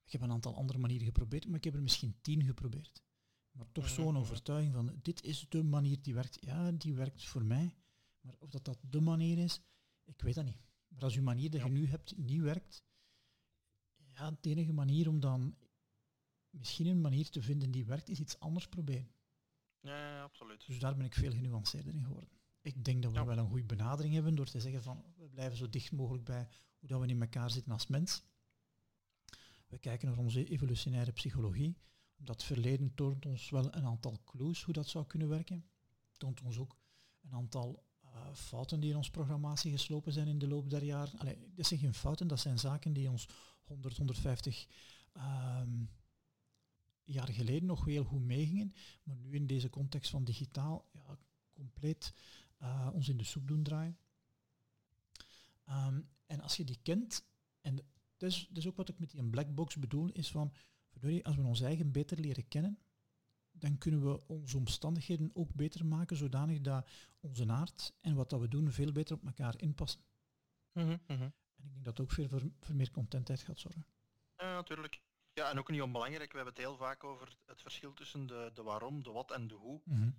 [0.05, 3.03] Ik heb een aantal andere manieren geprobeerd, maar ik heb er misschien tien geprobeerd.
[3.51, 6.37] Maar toch zo'n overtuiging van, dit is de manier die werkt.
[6.41, 7.77] Ja, die werkt voor mij.
[8.25, 9.61] Maar of dat dat de manier is,
[10.05, 10.59] ik weet dat niet.
[10.89, 11.67] Maar als uw manier dat Ja.
[11.67, 12.85] je nu hebt niet werkt,
[13.97, 15.57] ja, de enige manier om dan
[16.51, 19.11] misschien een manier te vinden die werkt, is iets anders proberen.
[19.81, 20.67] Ja, ja, absoluut.
[20.67, 22.31] Dus daar ben ik veel genuanceerder in geworden.
[22.61, 23.25] Ik denk dat we Ja.
[23.27, 26.49] wel een goede benadering hebben door te zeggen van we blijven zo dicht mogelijk bij
[26.79, 28.23] hoe dat we in elkaar zitten als mens.
[29.67, 31.77] We kijken naar onze evolutionaire psychologie.
[32.17, 35.69] Dat verleden toont ons wel een aantal clues hoe dat zou kunnen werken.
[36.17, 36.77] Toont ons ook
[37.21, 37.85] een aantal
[38.15, 41.37] eh, fouten die in ons programmatie geslopen zijn in de loop der jaren.
[41.55, 43.29] Dat zijn geen fouten, dat zijn zaken die ons
[43.65, 44.67] 100, 150
[45.13, 45.85] ehm,
[47.03, 48.73] jaar geleden nog heel goed meegingen,
[49.03, 51.19] maar nu in deze context van digitaal ja,
[51.53, 52.15] compleet
[52.59, 53.99] eh, ons in de soep doen draaien.
[55.65, 57.25] Ehm, en als je die kent,
[57.61, 57.77] en
[58.17, 60.53] dat is, dat is ook wat ik met die black box bedoel, is van,
[61.23, 62.79] als we ons eigen beter leren kennen,
[63.59, 66.89] dan kunnen we onze omstandigheden ook beter maken, zodanig dat
[67.21, 70.01] onze aard en wat dat we doen veel beter op elkaar inpassen.
[70.73, 71.23] Mhm, mhm.
[71.57, 73.87] En ik denk dat ook veel voor, voor meer contentheid gaat zorgen.
[74.37, 75.01] Ja, natuurlijk.
[75.33, 78.51] Ja, en ook niet onbelangrijk, we hebben het heel vaak over het verschil tussen de,
[78.55, 79.81] de waarom, de wat en de hoe.
[79.85, 80.13] ik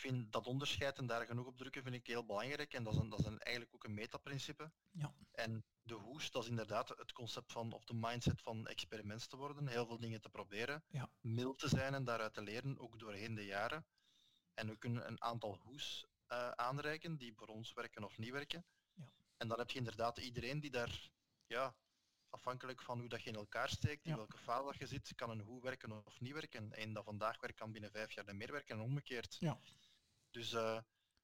[0.00, 2.74] vind dat onderscheid en daar genoeg op drukken vind ik heel belangrijk.
[2.74, 4.72] En dat is, een, dat is een, eigenlijk ook een metaprincipe.
[4.90, 5.14] Ja.
[5.32, 9.36] En de hoes, dat is inderdaad het concept van, of de mindset van experiments te
[9.36, 9.66] worden.
[9.68, 10.84] Heel veel dingen te proberen.
[10.88, 11.10] Ja.
[11.20, 13.86] Mild te zijn en daaruit te leren, ook doorheen de jaren.
[14.54, 18.64] En we kunnen een aantal hoes uh, aanreiken die voor ons werken of niet werken.
[18.94, 19.10] Ja.
[19.36, 21.10] En dan heb je inderdaad iedereen die daar,
[21.46, 21.74] ja,
[22.28, 24.16] afhankelijk van hoe dat je in elkaar steekt, in Ja.
[24.16, 26.72] welke fase dat je zit, kan een hoe werken of niet werken.
[26.72, 29.36] En dat vandaag werkt kan binnen vijf jaar niet meer werken en omgekeerd.
[29.38, 29.60] Ja.
[30.30, 30.78] Dus eh,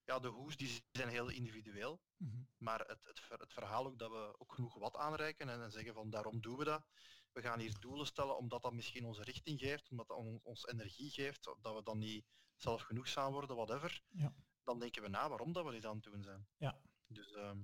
[0.05, 2.01] ja, de hoes die zijn heel individueel.
[2.17, 2.43] Mhm.
[2.57, 5.95] Maar het, het, het verhaal ook dat we ook genoeg wat aanreiken en, en zeggen
[5.95, 6.87] van daarom doen we dat.
[7.33, 10.67] We gaan hier doelen stellen omdat dat misschien onze richting geeft, omdat dat on- ons
[10.67, 12.25] energie geeft, dat we dan niet
[12.57, 14.03] zelf genoegzaam worden, whatever.
[14.09, 14.35] Ja.
[14.63, 16.49] Dan denken we na waarom dat we dit aan het doen zijn.
[16.57, 16.81] Ja.
[17.07, 17.59] Dus ehm,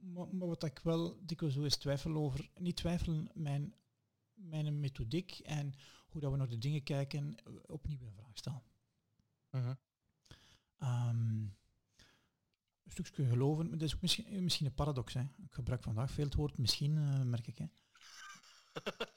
[0.00, 3.74] Maar, maar wat ik wel dikwijls zo is twijfel over, niet twijfelen, mijn,
[4.32, 5.74] mijn methodiek en
[6.06, 8.62] hoe dat we naar de dingen kijken, eh, opnieuw in vraag stellen.
[10.78, 11.46] Ehm,
[12.82, 15.14] een stukje geloven, maar dat is ook misschien, misschien een paradox.
[15.14, 15.20] Hè.
[15.20, 17.58] Ik gebruik vandaag veel het woord misschien, eh, merk ik.
[17.58, 17.66] Hè.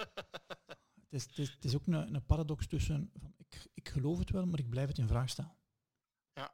[1.10, 4.19] Het, is, het, is, het is ook een, een paradox tussen, van, ik, ik geloof
[4.19, 5.56] het wel, maar ik blijf het in vraag stellen.
[6.34, 6.54] Ja.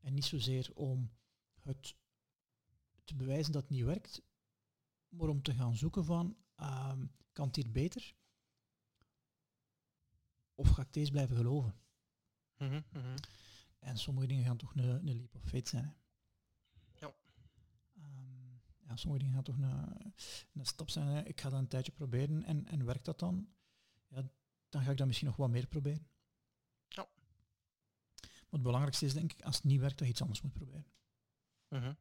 [0.00, 1.10] En niet zozeer om
[1.60, 1.96] het
[3.04, 4.22] te bewijzen dat het niet werkt,
[5.08, 8.14] maar om te gaan zoeken van, ehm, kan hier beter?
[10.54, 11.83] Of ga ik deze blijven geloven?
[12.56, 13.16] Mhm, mhm.
[13.78, 15.84] En sommige dingen gaan toch een, een leap of faith zijn.
[15.84, 15.90] Hè?
[17.06, 17.14] Ja.
[17.96, 18.52] Ehm,
[18.86, 20.14] ja, sommige dingen gaan toch een,
[20.52, 21.06] een stap zijn.
[21.06, 21.22] Hè.
[21.22, 23.54] Ik ga dat een tijdje proberen en, en werkt dat dan?
[24.08, 24.30] Ja,
[24.68, 26.08] dan ga ik dat misschien nog wat meer proberen.
[26.88, 27.08] Ja.
[28.22, 30.52] Maar het belangrijkste is denk ik, als het niet werkt, dat je iets anders moet
[30.52, 30.86] proberen.
[31.68, 31.92] Mhm.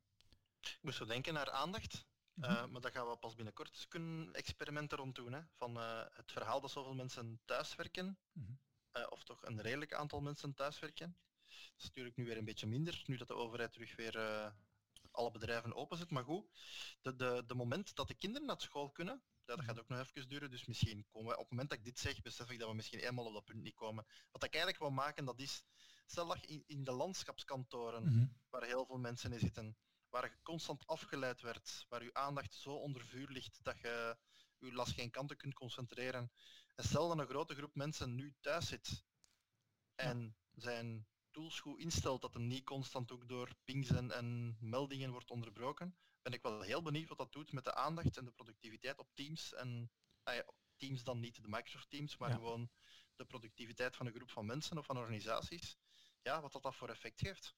[0.62, 2.50] Ik moest zo denken naar aandacht, Mhm.
[2.50, 5.34] eh, maar dat gaan we pas binnenkort kunnen experimenten rond doen.
[5.34, 5.42] Hè?
[5.56, 8.52] Van eh, het verhaal dat zoveel mensen thuiswerken, Mhm.
[8.94, 11.18] Eh, of toch een redelijk aantal mensen thuiswerken.
[11.48, 14.52] Dat is natuurlijk nu weer een beetje minder, nu dat de overheid terug weer eh,
[15.12, 16.10] alle bedrijven openzet.
[16.10, 16.46] Maar goed,
[17.02, 20.28] de, de, de moment dat de kinderen naar school kunnen, dat gaat ook nog even
[20.28, 22.70] duren, dus misschien komen we, op het moment dat ik dit zeg, besef ik dat
[22.70, 24.06] we misschien eenmaal op dat punt niet komen.
[24.32, 25.64] Wat ik eigenlijk wil maken, dat is,
[26.06, 28.26] stel dat in, in de landschapskantoren, Mhm.
[28.50, 29.78] waar heel veel mensen in zitten,
[30.10, 34.18] waar je constant afgeleid werd, waar je aandacht zo onder vuur ligt dat je
[34.58, 36.32] je las geen kanten kunt concentreren.
[36.76, 39.06] En stel dat een grote groep mensen nu thuis zit
[39.96, 45.12] en zijn tools goed instelt dat hem niet constant ook door pings en, en meldingen
[45.12, 48.32] wordt onderbroken, ben ik wel heel benieuwd wat dat doet met de aandacht en de
[48.32, 49.92] productiviteit op Teams en
[50.24, 52.36] ah ja, Teams dan niet de Microsoft Teams, maar Ja.
[52.36, 52.72] gewoon
[53.16, 55.78] de productiviteit van een groep van mensen of van organisaties.
[56.22, 57.56] Ja, wat dat, dat voor effect heeft.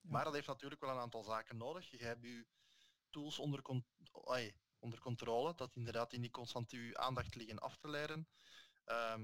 [0.00, 0.10] Ja.
[0.10, 1.90] Maar dat heeft natuurlijk wel een aantal zaken nodig.
[1.90, 2.46] Je hebt je
[3.10, 3.86] tools onder, con-
[4.24, 4.54] ai,
[4.86, 8.28] onder controle, dat inderdaad die niet constant je aandacht liggen af te leiden.
[8.84, 9.22] Ehm,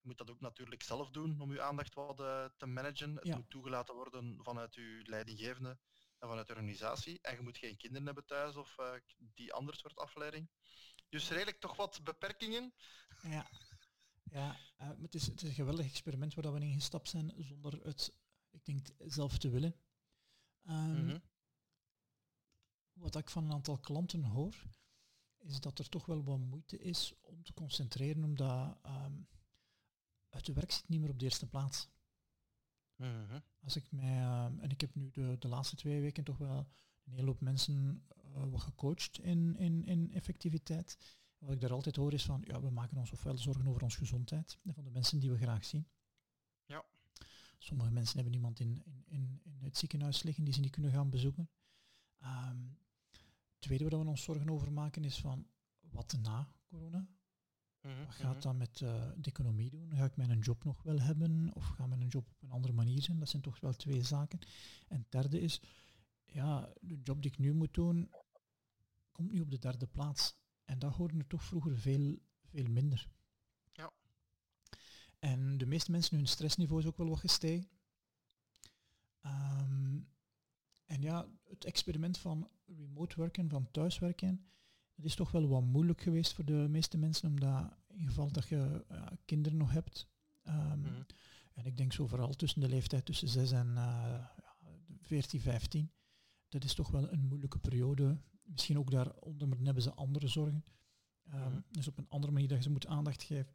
[0.00, 3.14] je moet dat ook natuurlijk zelf doen om je aandacht wat eh, te managen.
[3.16, 3.36] Het Ja.
[3.36, 5.78] moet toegelaten worden vanuit je leidinggevende
[6.18, 7.20] en vanuit de organisatie.
[7.20, 8.92] En je moet geen kinderen hebben thuis of eh,
[9.34, 10.50] die ander soort afleiding.
[11.08, 12.74] Dus redelijk toch wat beperkingen.
[13.22, 13.50] Ja,
[14.30, 17.72] ja eh, het, is, het is een geweldig experiment waar we in gestapt zijn zonder
[17.82, 18.12] het,
[18.50, 19.74] ik denk, zelf te willen.
[20.64, 21.18] Ehm, Mhm.
[22.92, 24.54] Wat ik van een aantal klanten hoor,
[25.40, 29.14] is dat er toch wel wat moeite is om te concentreren, omdat ehm,
[30.28, 31.88] het werk zit niet meer op de eerste plaats.
[32.96, 33.40] Mhm.
[33.62, 36.68] Als ik mij, ehm, en ik heb nu de, de laatste twee weken toch wel
[37.04, 41.18] een hele hoop mensen wat gecoacht in, in, in effectiviteit.
[41.38, 43.98] Wat ik daar altijd hoor is van, ja, we maken ons ofwel zorgen over onze
[43.98, 45.88] gezondheid en van de mensen die we graag zien.
[46.64, 46.84] Ja.
[47.58, 50.92] Sommige mensen hebben iemand in, in, in, in het ziekenhuis liggen die ze niet kunnen
[50.92, 51.50] gaan bezoeken.
[52.18, 52.66] Ehm,
[53.60, 55.46] tweede waar we ons zorgen over maken is van,
[55.80, 57.08] wat na corona?
[57.80, 57.98] Mhm.
[58.04, 58.40] Wat gaat Mhm.
[58.42, 59.94] dat met eh, de economie doen?
[59.94, 61.50] Ga ik mijn job nog wel hebben?
[61.54, 63.18] Of gaat mijn job op een andere manier zijn?
[63.18, 64.38] Dat zijn toch wel twee zaken.
[64.88, 65.60] En het derde is,
[66.24, 68.10] ja, de job die ik nu moet doen,
[69.12, 70.38] komt nu op de derde plaats.
[70.64, 73.08] En dat hoorde er toch vroeger veel, veel minder.
[73.72, 73.92] Ja.
[75.18, 77.68] En de meeste mensen, hun stressniveau is ook wel wat gestegen.
[79.20, 80.00] Ehm,
[80.90, 84.50] en ja, het experiment van remote werken, van thuiswerken,
[84.94, 88.48] dat is toch wel wat moeilijk geweest voor de meeste mensen, omdat in geval dat
[88.48, 90.08] je ja, kinderen nog hebt.
[90.42, 91.02] ehm, Mhm.
[91.54, 93.74] En ik denk zo vooral tussen de leeftijd tussen 6 en eh,
[94.36, 94.56] ja,
[95.00, 95.92] 14, 15.
[96.48, 98.20] Dat is toch wel een moeilijke periode.
[98.42, 100.64] Misschien ook daaronder, maar dan hebben ze andere zorgen.
[101.24, 101.60] Ehm, Mhm.
[101.70, 103.54] Dus op een andere manier dat je ze moet aandacht geven,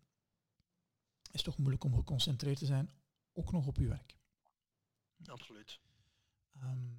[1.32, 2.90] is toch moeilijk om geconcentreerd te zijn,
[3.34, 4.18] ook nog op je werk.
[5.26, 5.80] Absoluut.
[6.52, 6.90] Ehm,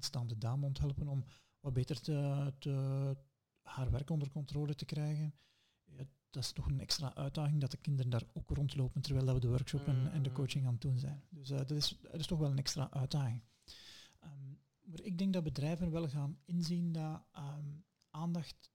[0.00, 1.24] alleenstaande dame om te helpen om
[1.60, 3.16] wat beter te, te,
[3.62, 5.34] haar werk onder controle te krijgen.
[5.84, 9.34] Ja, dat is toch een extra uitdaging dat de kinderen daar ook rondlopen terwijl dat
[9.34, 10.34] we de workshop en, en de Mm.
[10.34, 11.22] coaching aan het doen zijn.
[11.30, 13.42] Dus eh, dat, is, dat is toch wel een extra uitdaging.
[14.20, 17.68] Ehm, maar ik denk dat bedrijven wel gaan inzien dat ehm,
[18.10, 18.70] aandacht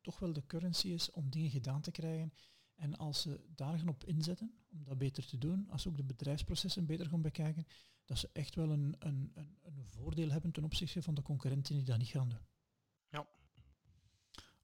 [0.00, 2.32] toch wel de currency is om dingen gedaan te krijgen.
[2.76, 5.96] En als ze daar gaan op inzetten, om dat beter te doen, als ze ook
[5.96, 7.66] de bedrijfsprocessen beter gaan bekijken,
[8.04, 11.74] dat ze echt wel een, een, een, een voordeel hebben ten opzichte van de concurrenten
[11.74, 12.46] die dat niet gaan doen.
[13.08, 13.28] Ja.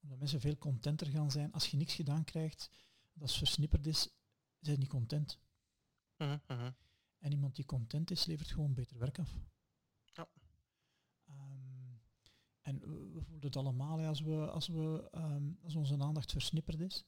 [0.00, 1.52] Omdat mensen veel contenter gaan zijn.
[1.52, 2.70] Als je niks gedaan krijgt,
[3.12, 4.08] dat is versnipperd is,
[4.60, 5.40] zijn niet content.
[6.16, 6.70] Mhm.
[7.18, 9.36] En iemand die content is, levert gewoon beter werk af.
[10.04, 10.28] Ja.
[11.24, 11.94] Ehm,
[12.60, 16.80] en we, we voelen het allemaal als, we, als, we, ehm, als onze aandacht versnipperd
[16.80, 17.04] is.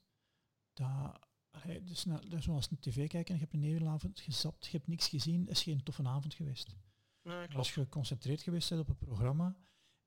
[0.75, 1.19] Dat,
[1.51, 4.21] allee, dus na, dat is zoals een tv kijken en je hebt een hele avond
[4.21, 6.77] gezapt, je hebt niks gezien, is geen toffe avond geweest.
[7.23, 9.57] Nee, als je geconcentreerd geweest bent op een programma,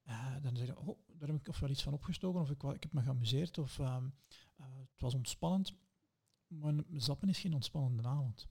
[0.01, 2.83] eh, dan zeg je, oh, daar heb ik ofwel iets van opgestoken, of ik, ik
[2.83, 4.09] heb me geamuseerd, of ehm,
[4.55, 5.73] eh, het was ontspannend.
[6.47, 8.47] Maar zappen is geen ontspannende avond.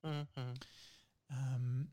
[0.00, 0.54] Mhm.
[1.26, 1.84] Ehm,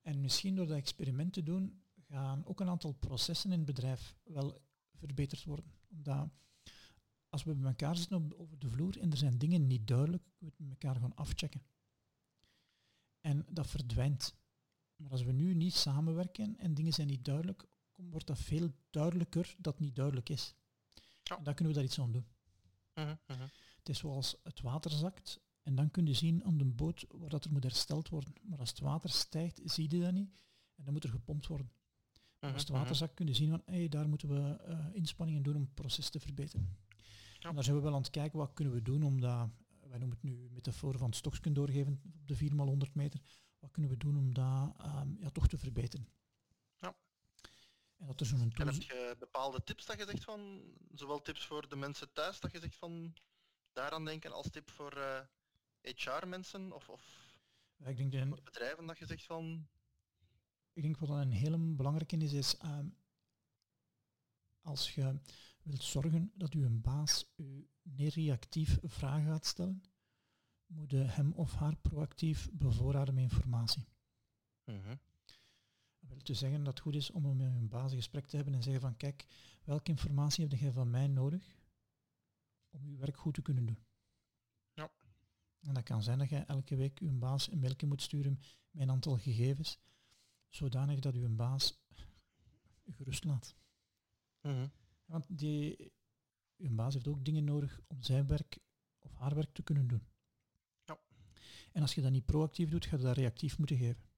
[0.00, 4.16] en misschien door dat experiment te doen, gaan ook een aantal processen in het bedrijf
[4.22, 4.60] wel
[4.92, 5.72] verbeterd worden.
[5.88, 6.28] Omdat
[7.32, 10.22] als we bij elkaar zitten op, over de vloer en er zijn dingen niet duidelijk,
[10.22, 11.62] kunnen we het met elkaar gaan afchecken.
[13.20, 14.34] En dat verdwijnt.
[14.96, 19.54] Maar als we nu niet samenwerken en dingen zijn niet duidelijk, wordt dat veel duidelijker
[19.58, 20.54] dat het niet duidelijk is.
[21.22, 21.36] Ja.
[21.36, 22.26] En dan kunnen we daar iets aan doen.
[22.94, 23.48] Mhm, mhm.
[23.76, 27.28] Het is zoals het water zakt en dan kun je zien aan de boot waar
[27.28, 28.32] dat er moet hersteld worden.
[28.42, 31.72] Maar als het water stijgt, zie je dat niet en dan moet er gepompt worden.
[32.38, 34.86] Maar als het Mhm, water zakt, kun je zien van hey, daar moeten we eh,
[34.92, 36.76] inspanningen doen om het proces te verbeteren.
[37.42, 37.52] Ja.
[37.52, 39.48] Daar zijn we wel aan het kijken wat kunnen we doen om dat,
[39.80, 42.36] wij noemen het nu metafoor van het doorgeven op de
[42.86, 43.20] 4x100 meter,
[43.58, 46.08] wat kunnen we doen om dat ehm, ja, toch te verbeteren.
[46.76, 46.96] Ja.
[47.96, 50.62] En dat er zo'n En tool heb je bepaalde tips dat je zegt van,
[50.94, 53.14] zowel tips voor de mensen thuis, dat je zegt van,
[53.72, 55.20] daaraan denken als tip voor eh,
[55.80, 57.36] HR-mensen of, of
[57.76, 59.68] Ja, ik denk dat voor bedrijven dat je zegt van,
[60.72, 62.88] ik denk wat dan een hele belangrijke is, is ehm,
[64.62, 65.18] als je
[65.62, 69.82] wilt zorgen dat uw baas u niet reactief vragen gaat stellen,
[70.66, 73.84] moet je hem of haar proactief bevoorraden met informatie.
[74.64, 74.96] Mhm.
[75.98, 78.36] Dat wil dus zeggen dat het goed is om met uw baas een gesprek te
[78.36, 79.26] hebben en zeggen van kijk,
[79.64, 81.56] welke informatie heb jij van mij nodig
[82.70, 83.78] om uw werk goed te kunnen doen?
[84.74, 84.90] Ja.
[85.60, 88.82] En dat kan zijn dat jij elke week uw baas een mailje moet sturen met
[88.82, 89.78] een aantal gegevens,
[90.48, 91.82] zodanig dat uw baas
[92.84, 93.54] gerust laat.
[94.42, 94.68] Mhm.
[95.04, 95.92] Want die,
[96.56, 98.58] uw baas heeft ook dingen nodig om zijn werk
[98.98, 100.06] of haar werk te kunnen doen.
[100.84, 100.98] Ja.
[101.72, 104.10] En als je dat niet proactief doet, ga je dat reactief moeten geven.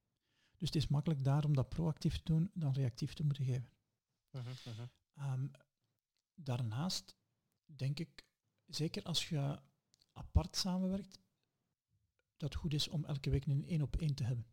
[0.57, 3.69] Dus het is makkelijk daar om dat proactief te doen dan reactief te moeten geven.
[4.29, 4.87] Mhm, mhm.
[5.13, 5.47] Ehm,
[6.33, 7.15] daarnaast
[7.65, 8.25] denk ik,
[8.65, 9.59] zeker als je
[10.11, 11.19] apart samenwerkt,
[12.37, 14.45] dat het goed is om elke week een één op één te hebben.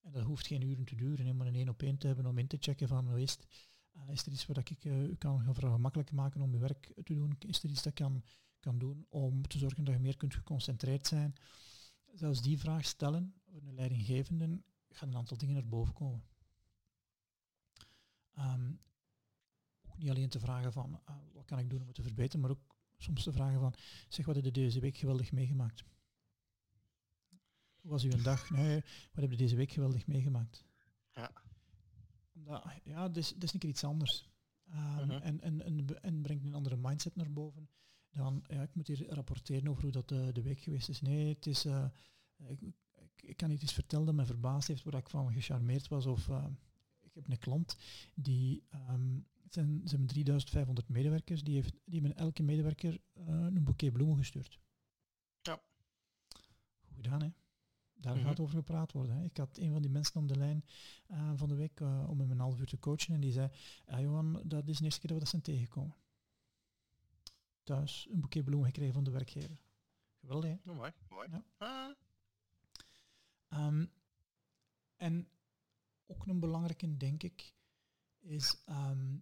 [0.00, 2.26] En dat hoeft geen uren te duren, hè, maar een één op één te hebben
[2.26, 3.46] om in te checken van hoe is het.
[3.92, 7.14] Eh, is er iets wat ik eh, u kan gemakkelijk maken om je werk te
[7.14, 7.36] doen?
[7.38, 8.24] Is er iets dat ik kan,
[8.60, 11.34] kan doen om te zorgen dat je meer kunt geconcentreerd zijn?
[12.14, 16.22] Zelfs die vraag stellen voor een leidinggevende gaan een aantal dingen naar boven komen.
[18.34, 18.72] Ehm,
[19.82, 22.40] ook niet alleen te vragen van ah, wat kan ik doen om het te verbeteren,
[22.40, 23.74] maar ook soms te vragen van
[24.08, 25.84] zeg wat heb je deze week geweldig meegemaakt?
[27.80, 28.50] Hoe was uw dag?
[28.50, 28.80] Nee,
[29.12, 30.64] wat heb je deze week geweldig meegemaakt?
[31.10, 31.30] Ja.
[32.34, 34.28] Omdat, ja, het is, het is een keer iets anders.
[34.70, 35.10] Ehm, Mhm.
[35.10, 37.68] en, en, en, en brengt een andere mindset naar boven.
[38.10, 41.00] Dan, ja, ik moet hier rapporteren over hoe dat de, de week geweest is.
[41.00, 41.84] Nee, het is, eh,
[42.46, 42.74] ik, ik,
[43.22, 46.06] ik kan niet iets vertellen dat me verbaasd heeft, waar ik van gecharmeerd was.
[46.06, 46.46] Of eh,
[47.00, 47.76] ik heb een klant
[48.14, 48.64] die,
[49.42, 53.92] het zijn, ze hebben 3500 medewerkers, die, heeft, die hebben elke medewerker eh, een boeket
[53.92, 54.58] bloemen gestuurd.
[55.42, 55.60] Ja.
[56.86, 57.28] Goed gedaan, hè?
[58.00, 58.24] Daar Mhm.
[58.26, 59.16] gaat over gepraat worden.
[59.16, 59.24] Hè.
[59.24, 60.64] Ik had een van die mensen aan de lijn
[61.06, 63.50] eh, van de week eh, om hem een half uur te coachen en die zei,
[63.86, 65.94] Johan, dat is de eerste keer dat we dat zijn tegengekomen.
[67.62, 69.58] Thuis een boeket bloemen gekregen van de werkgever.
[70.20, 70.70] Geweldig, hè?
[70.70, 71.28] Oh, mooi, mooi.
[71.30, 71.44] Ja.
[71.58, 71.94] Ah,
[73.48, 73.86] Ehm,
[74.96, 75.28] en
[76.06, 77.54] ook een belangrijke, denk ik,
[78.18, 79.12] is ehm,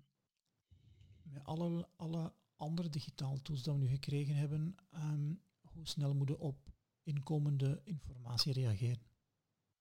[1.22, 6.36] met alle, alle andere digitale tools die we nu gekregen hebben, ehm, hoe snel moeten
[6.36, 6.70] we op
[7.08, 9.06] inkomende informatie reageren?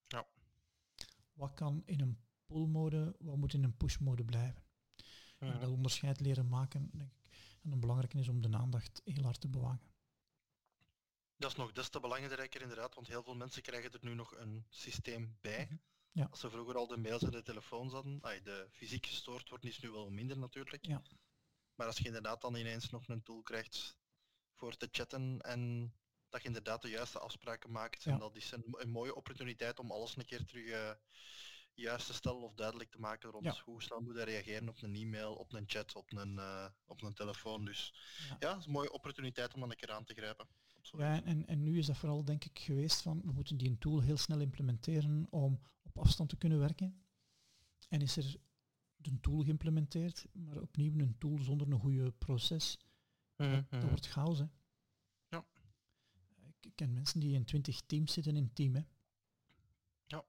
[0.07, 0.28] Ja.
[1.34, 4.63] Wat kan in een pull-mode, wat moet in een push-mode blijven?
[5.38, 7.30] En dat onderscheid leren maken, denk ik,
[7.63, 9.91] en een belangrijke is om de aandacht heel hard te bewaken.
[11.36, 14.36] Dat is nog des te belangrijker inderdaad, want heel veel mensen krijgen er nu nog
[14.36, 15.65] een systeem bij.
[15.65, 15.78] Mhm.
[16.11, 16.28] Ja.
[16.30, 19.80] Als ze vroeger al de mails en de telefoons hadden, de fysiek gestoord wordt, is
[19.80, 20.86] nu wel minder natuurlijk.
[20.86, 21.01] Ja.
[21.75, 23.97] Maar als je inderdaad dan ineens nog een tool krijgt
[24.53, 25.93] voor te chatten en
[26.30, 28.03] dat je inderdaad de juiste afspraken maakt.
[28.03, 28.11] Ja.
[28.11, 30.91] En dat is een, een mooie opportuniteit om alles een keer terug eh,
[31.73, 33.61] juist te stellen of duidelijk te maken rond Ja.
[33.65, 37.01] hoe snel moet hij reageren op een e-mail, op een chat, op een, eh, op
[37.01, 37.65] een telefoon.
[37.65, 37.93] Dus
[38.30, 38.36] Ja.
[38.39, 40.47] ja, het is een mooie opportuniteit om dan een keer aan te grijpen.
[40.78, 41.05] Absoluut.
[41.05, 44.01] Ja, en, en nu is dat vooral denk ik geweest van, we moeten die tool
[44.01, 47.05] heel snel implementeren om op afstand te kunnen werken.
[47.89, 48.36] En is er
[48.95, 52.78] de tool geïmplementeerd, maar opnieuw een tool zonder een goede proces.
[53.36, 53.88] Dat mhm.
[53.88, 54.45] wordt chaos, hè.
[56.68, 58.82] Ik ken mensen die in 20 teams zitten in een team, hè.
[60.05, 60.26] Ja.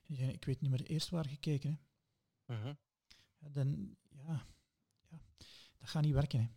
[0.00, 2.54] En die zeggen, ik weet niet meer eerst waar gekeken, hè.
[2.54, 2.74] Mhm.
[3.38, 4.46] Ja, dan, ja,
[5.10, 5.20] ja,
[5.78, 6.40] dat gaat niet werken.
[6.40, 6.48] Hè.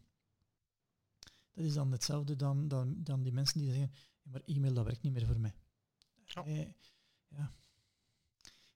[1.53, 3.91] Dat is dan hetzelfde dan, dan, dan die mensen die zeggen,
[4.21, 5.55] maar e-mail dat werkt niet meer voor mij.
[6.25, 6.45] Ja.
[6.45, 6.71] Eh,
[7.27, 7.53] ja.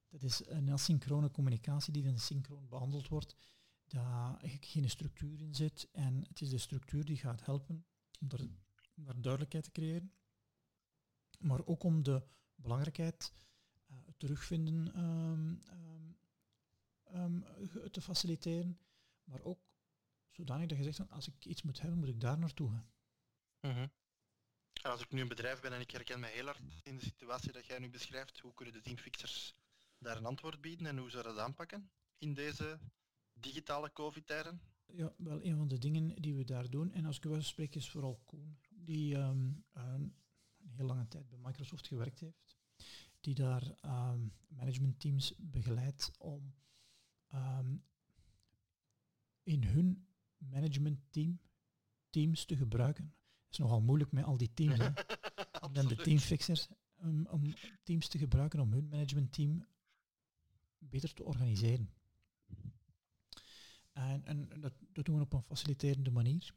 [0.10, 3.36] Dat is een asynchrone communicatie die dan synchroon behandeld wordt,
[3.88, 5.90] daar eigenlijk geen structuur in zit.
[5.92, 7.86] En het is de structuur die gaat helpen
[8.20, 8.42] om daar,
[8.96, 10.12] om daar duidelijkheid te creëren,
[11.44, 12.24] maar ook om de
[12.56, 13.34] belangrijkheid
[13.88, 16.12] eh, het terugvinden ehm, ehm,
[17.04, 18.80] ehm, ge- te faciliteren,
[19.24, 19.60] maar ook
[20.30, 22.92] zodanig dat je zegt van als ik iets moet hebben, moet ik daar naartoe gaan.
[24.84, 27.04] En als ik nu een bedrijf ben en ik herken mij heel hard in de
[27.04, 29.56] situatie dat jij nu beschrijft, hoe kunnen de teamfixers
[29.98, 32.80] daar een antwoord bieden en hoe ze dat aanpakken in deze
[33.34, 34.62] digitale COVID-tijden?
[34.86, 37.76] Ja, wel een van de dingen die we daar doen, en als ik wel spreek
[37.76, 40.16] is vooral Koen, die ehm, een
[40.74, 42.58] heel lange tijd bij Microsoft gewerkt heeft,
[43.20, 46.54] die daar ehm, managementteams begeleidt om
[47.28, 47.76] ehm,
[49.44, 50.08] in hun
[50.38, 51.40] managementteam
[52.10, 53.04] teams te gebruiken.
[53.44, 54.80] Het is nogal moeilijk met al die teams.
[55.72, 56.68] dan de teamfixers
[57.04, 57.54] um, om
[57.84, 59.66] teams te gebruiken om hun managementteam
[60.78, 61.90] beter te organiseren.
[63.92, 66.54] En, en dat, dat doen we op een faciliterende manier.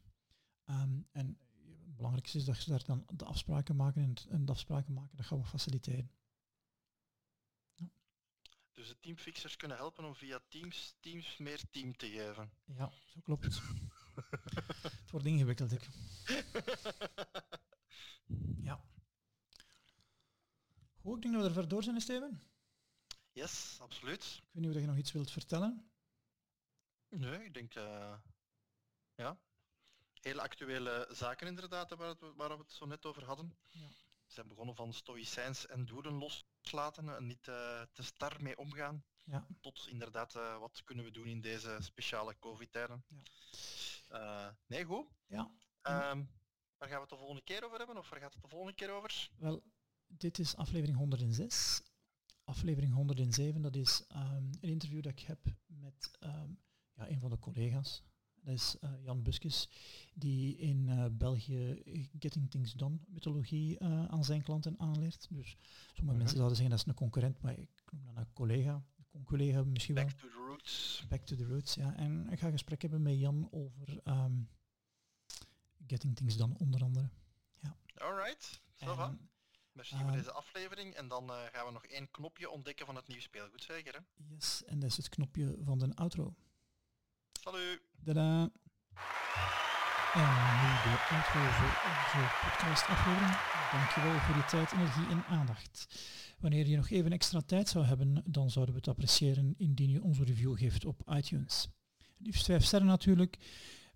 [0.65, 1.39] Ehm, en
[1.97, 4.93] het belangrijkste is dat ze daar dan de afspraken maken en, het- en de afspraken
[4.93, 6.11] maken, dat gaan we faciliteren.
[8.73, 12.51] Dus de teamfixers kunnen helpen om via Teams Teams meer team te geven.
[12.65, 13.61] Ja, zo klopt het.
[15.01, 15.73] het wordt ingewikkeld.
[15.73, 15.89] Ik.
[18.63, 18.85] Ja.
[21.01, 22.43] Goed, ik denk dat we er ver door zijn, Steven.
[23.33, 24.25] yes, absoluut.
[24.25, 25.91] Ik weet niet of je nog iets wilt vertellen.
[27.09, 28.19] Nee, ik denk, eh,
[29.15, 29.39] ja,
[30.23, 33.57] hele actuele zaken inderdaad, waar, het, waar we het zo net over hadden.
[33.71, 33.87] Ja.
[34.27, 39.05] We zijn begonnen van stoïcijns en doelen loslaten en niet eh, te star mee omgaan.
[39.25, 39.47] Ja.
[39.61, 43.05] Tot inderdaad, eh, wat kunnen we doen in deze speciale covid-tijden.
[43.09, 43.23] Ja.
[44.09, 45.07] Eh, nee, goed.
[45.27, 45.51] Ja.
[45.83, 46.25] Ehm,
[46.77, 47.97] waar gaan we het de volgende keer over hebben?
[47.97, 49.31] Of waar gaat het de volgende keer over?
[49.39, 49.63] Wel,
[50.07, 51.83] dit is aflevering 106.
[52.45, 56.51] Aflevering 107, dat is ehm, een interview dat ik heb met ehm,
[56.93, 58.03] ja, een van de collega's.
[58.47, 59.69] Dat is eh, Jan Buskes,
[60.15, 61.83] die in eh, België
[62.19, 65.27] Getting Things Done mythologie eh, aan zijn klanten aanleert.
[65.31, 66.17] Dus sommige Mhm.
[66.17, 68.73] mensen zouden zeggen dat is een concurrent, maar ik noem dat een collega.
[68.97, 70.05] Een con-collega misschien wel.
[70.05, 71.05] Back to the roots.
[71.09, 71.95] Back to the roots, ja.
[71.97, 74.35] En ik ga een gesprek hebben met Jan over ehm,
[75.87, 77.09] Getting Things Done onder andere.
[77.95, 79.19] Alright, zo van.
[79.73, 80.95] Merci voor ehm, deze aflevering.
[80.95, 84.25] En dan gaan we nog één knopje ontdekken van het nieuw speelgoed, zeker hè?
[84.35, 86.35] yes, en dat is het knopje van de outro.
[87.47, 87.81] Salut!
[88.05, 88.51] Tada!
[90.15, 93.37] En nu de outro voor onze podcast aflevering.
[93.73, 95.87] Dankjewel voor je tijd, energie en aandacht.
[96.39, 100.03] Wanneer je nog even extra tijd zou hebben, dan zouden we het appreciëren indien je
[100.03, 101.69] onze review geeft op iTunes.
[102.19, 103.39] Liefst vijf sterren natuurlijk,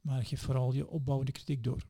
[0.00, 1.82] maar geef vooral je opbouwende kritiek door.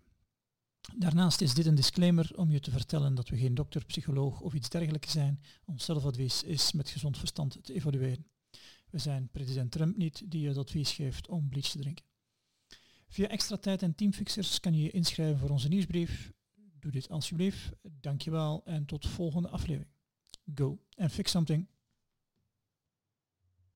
[0.96, 4.54] Daarnaast is dit een disclaimer om je te vertellen dat we geen dokter, psycholoog of
[4.54, 5.40] iets dergelijks zijn.
[5.64, 8.26] Ons zelfadvies is met gezond verstand te evalueren.
[8.90, 12.04] We zijn president Trump niet die je het advies geeft om bleach te drinken.
[13.08, 16.32] Via extra tijd en teamfixers kan je je inschrijven voor onze nieuwsbrief.
[16.54, 17.70] Doe dit alsjeblieft.
[17.82, 19.90] Dankjewel en tot volgende aflevering.
[20.54, 21.68] Go and fix something.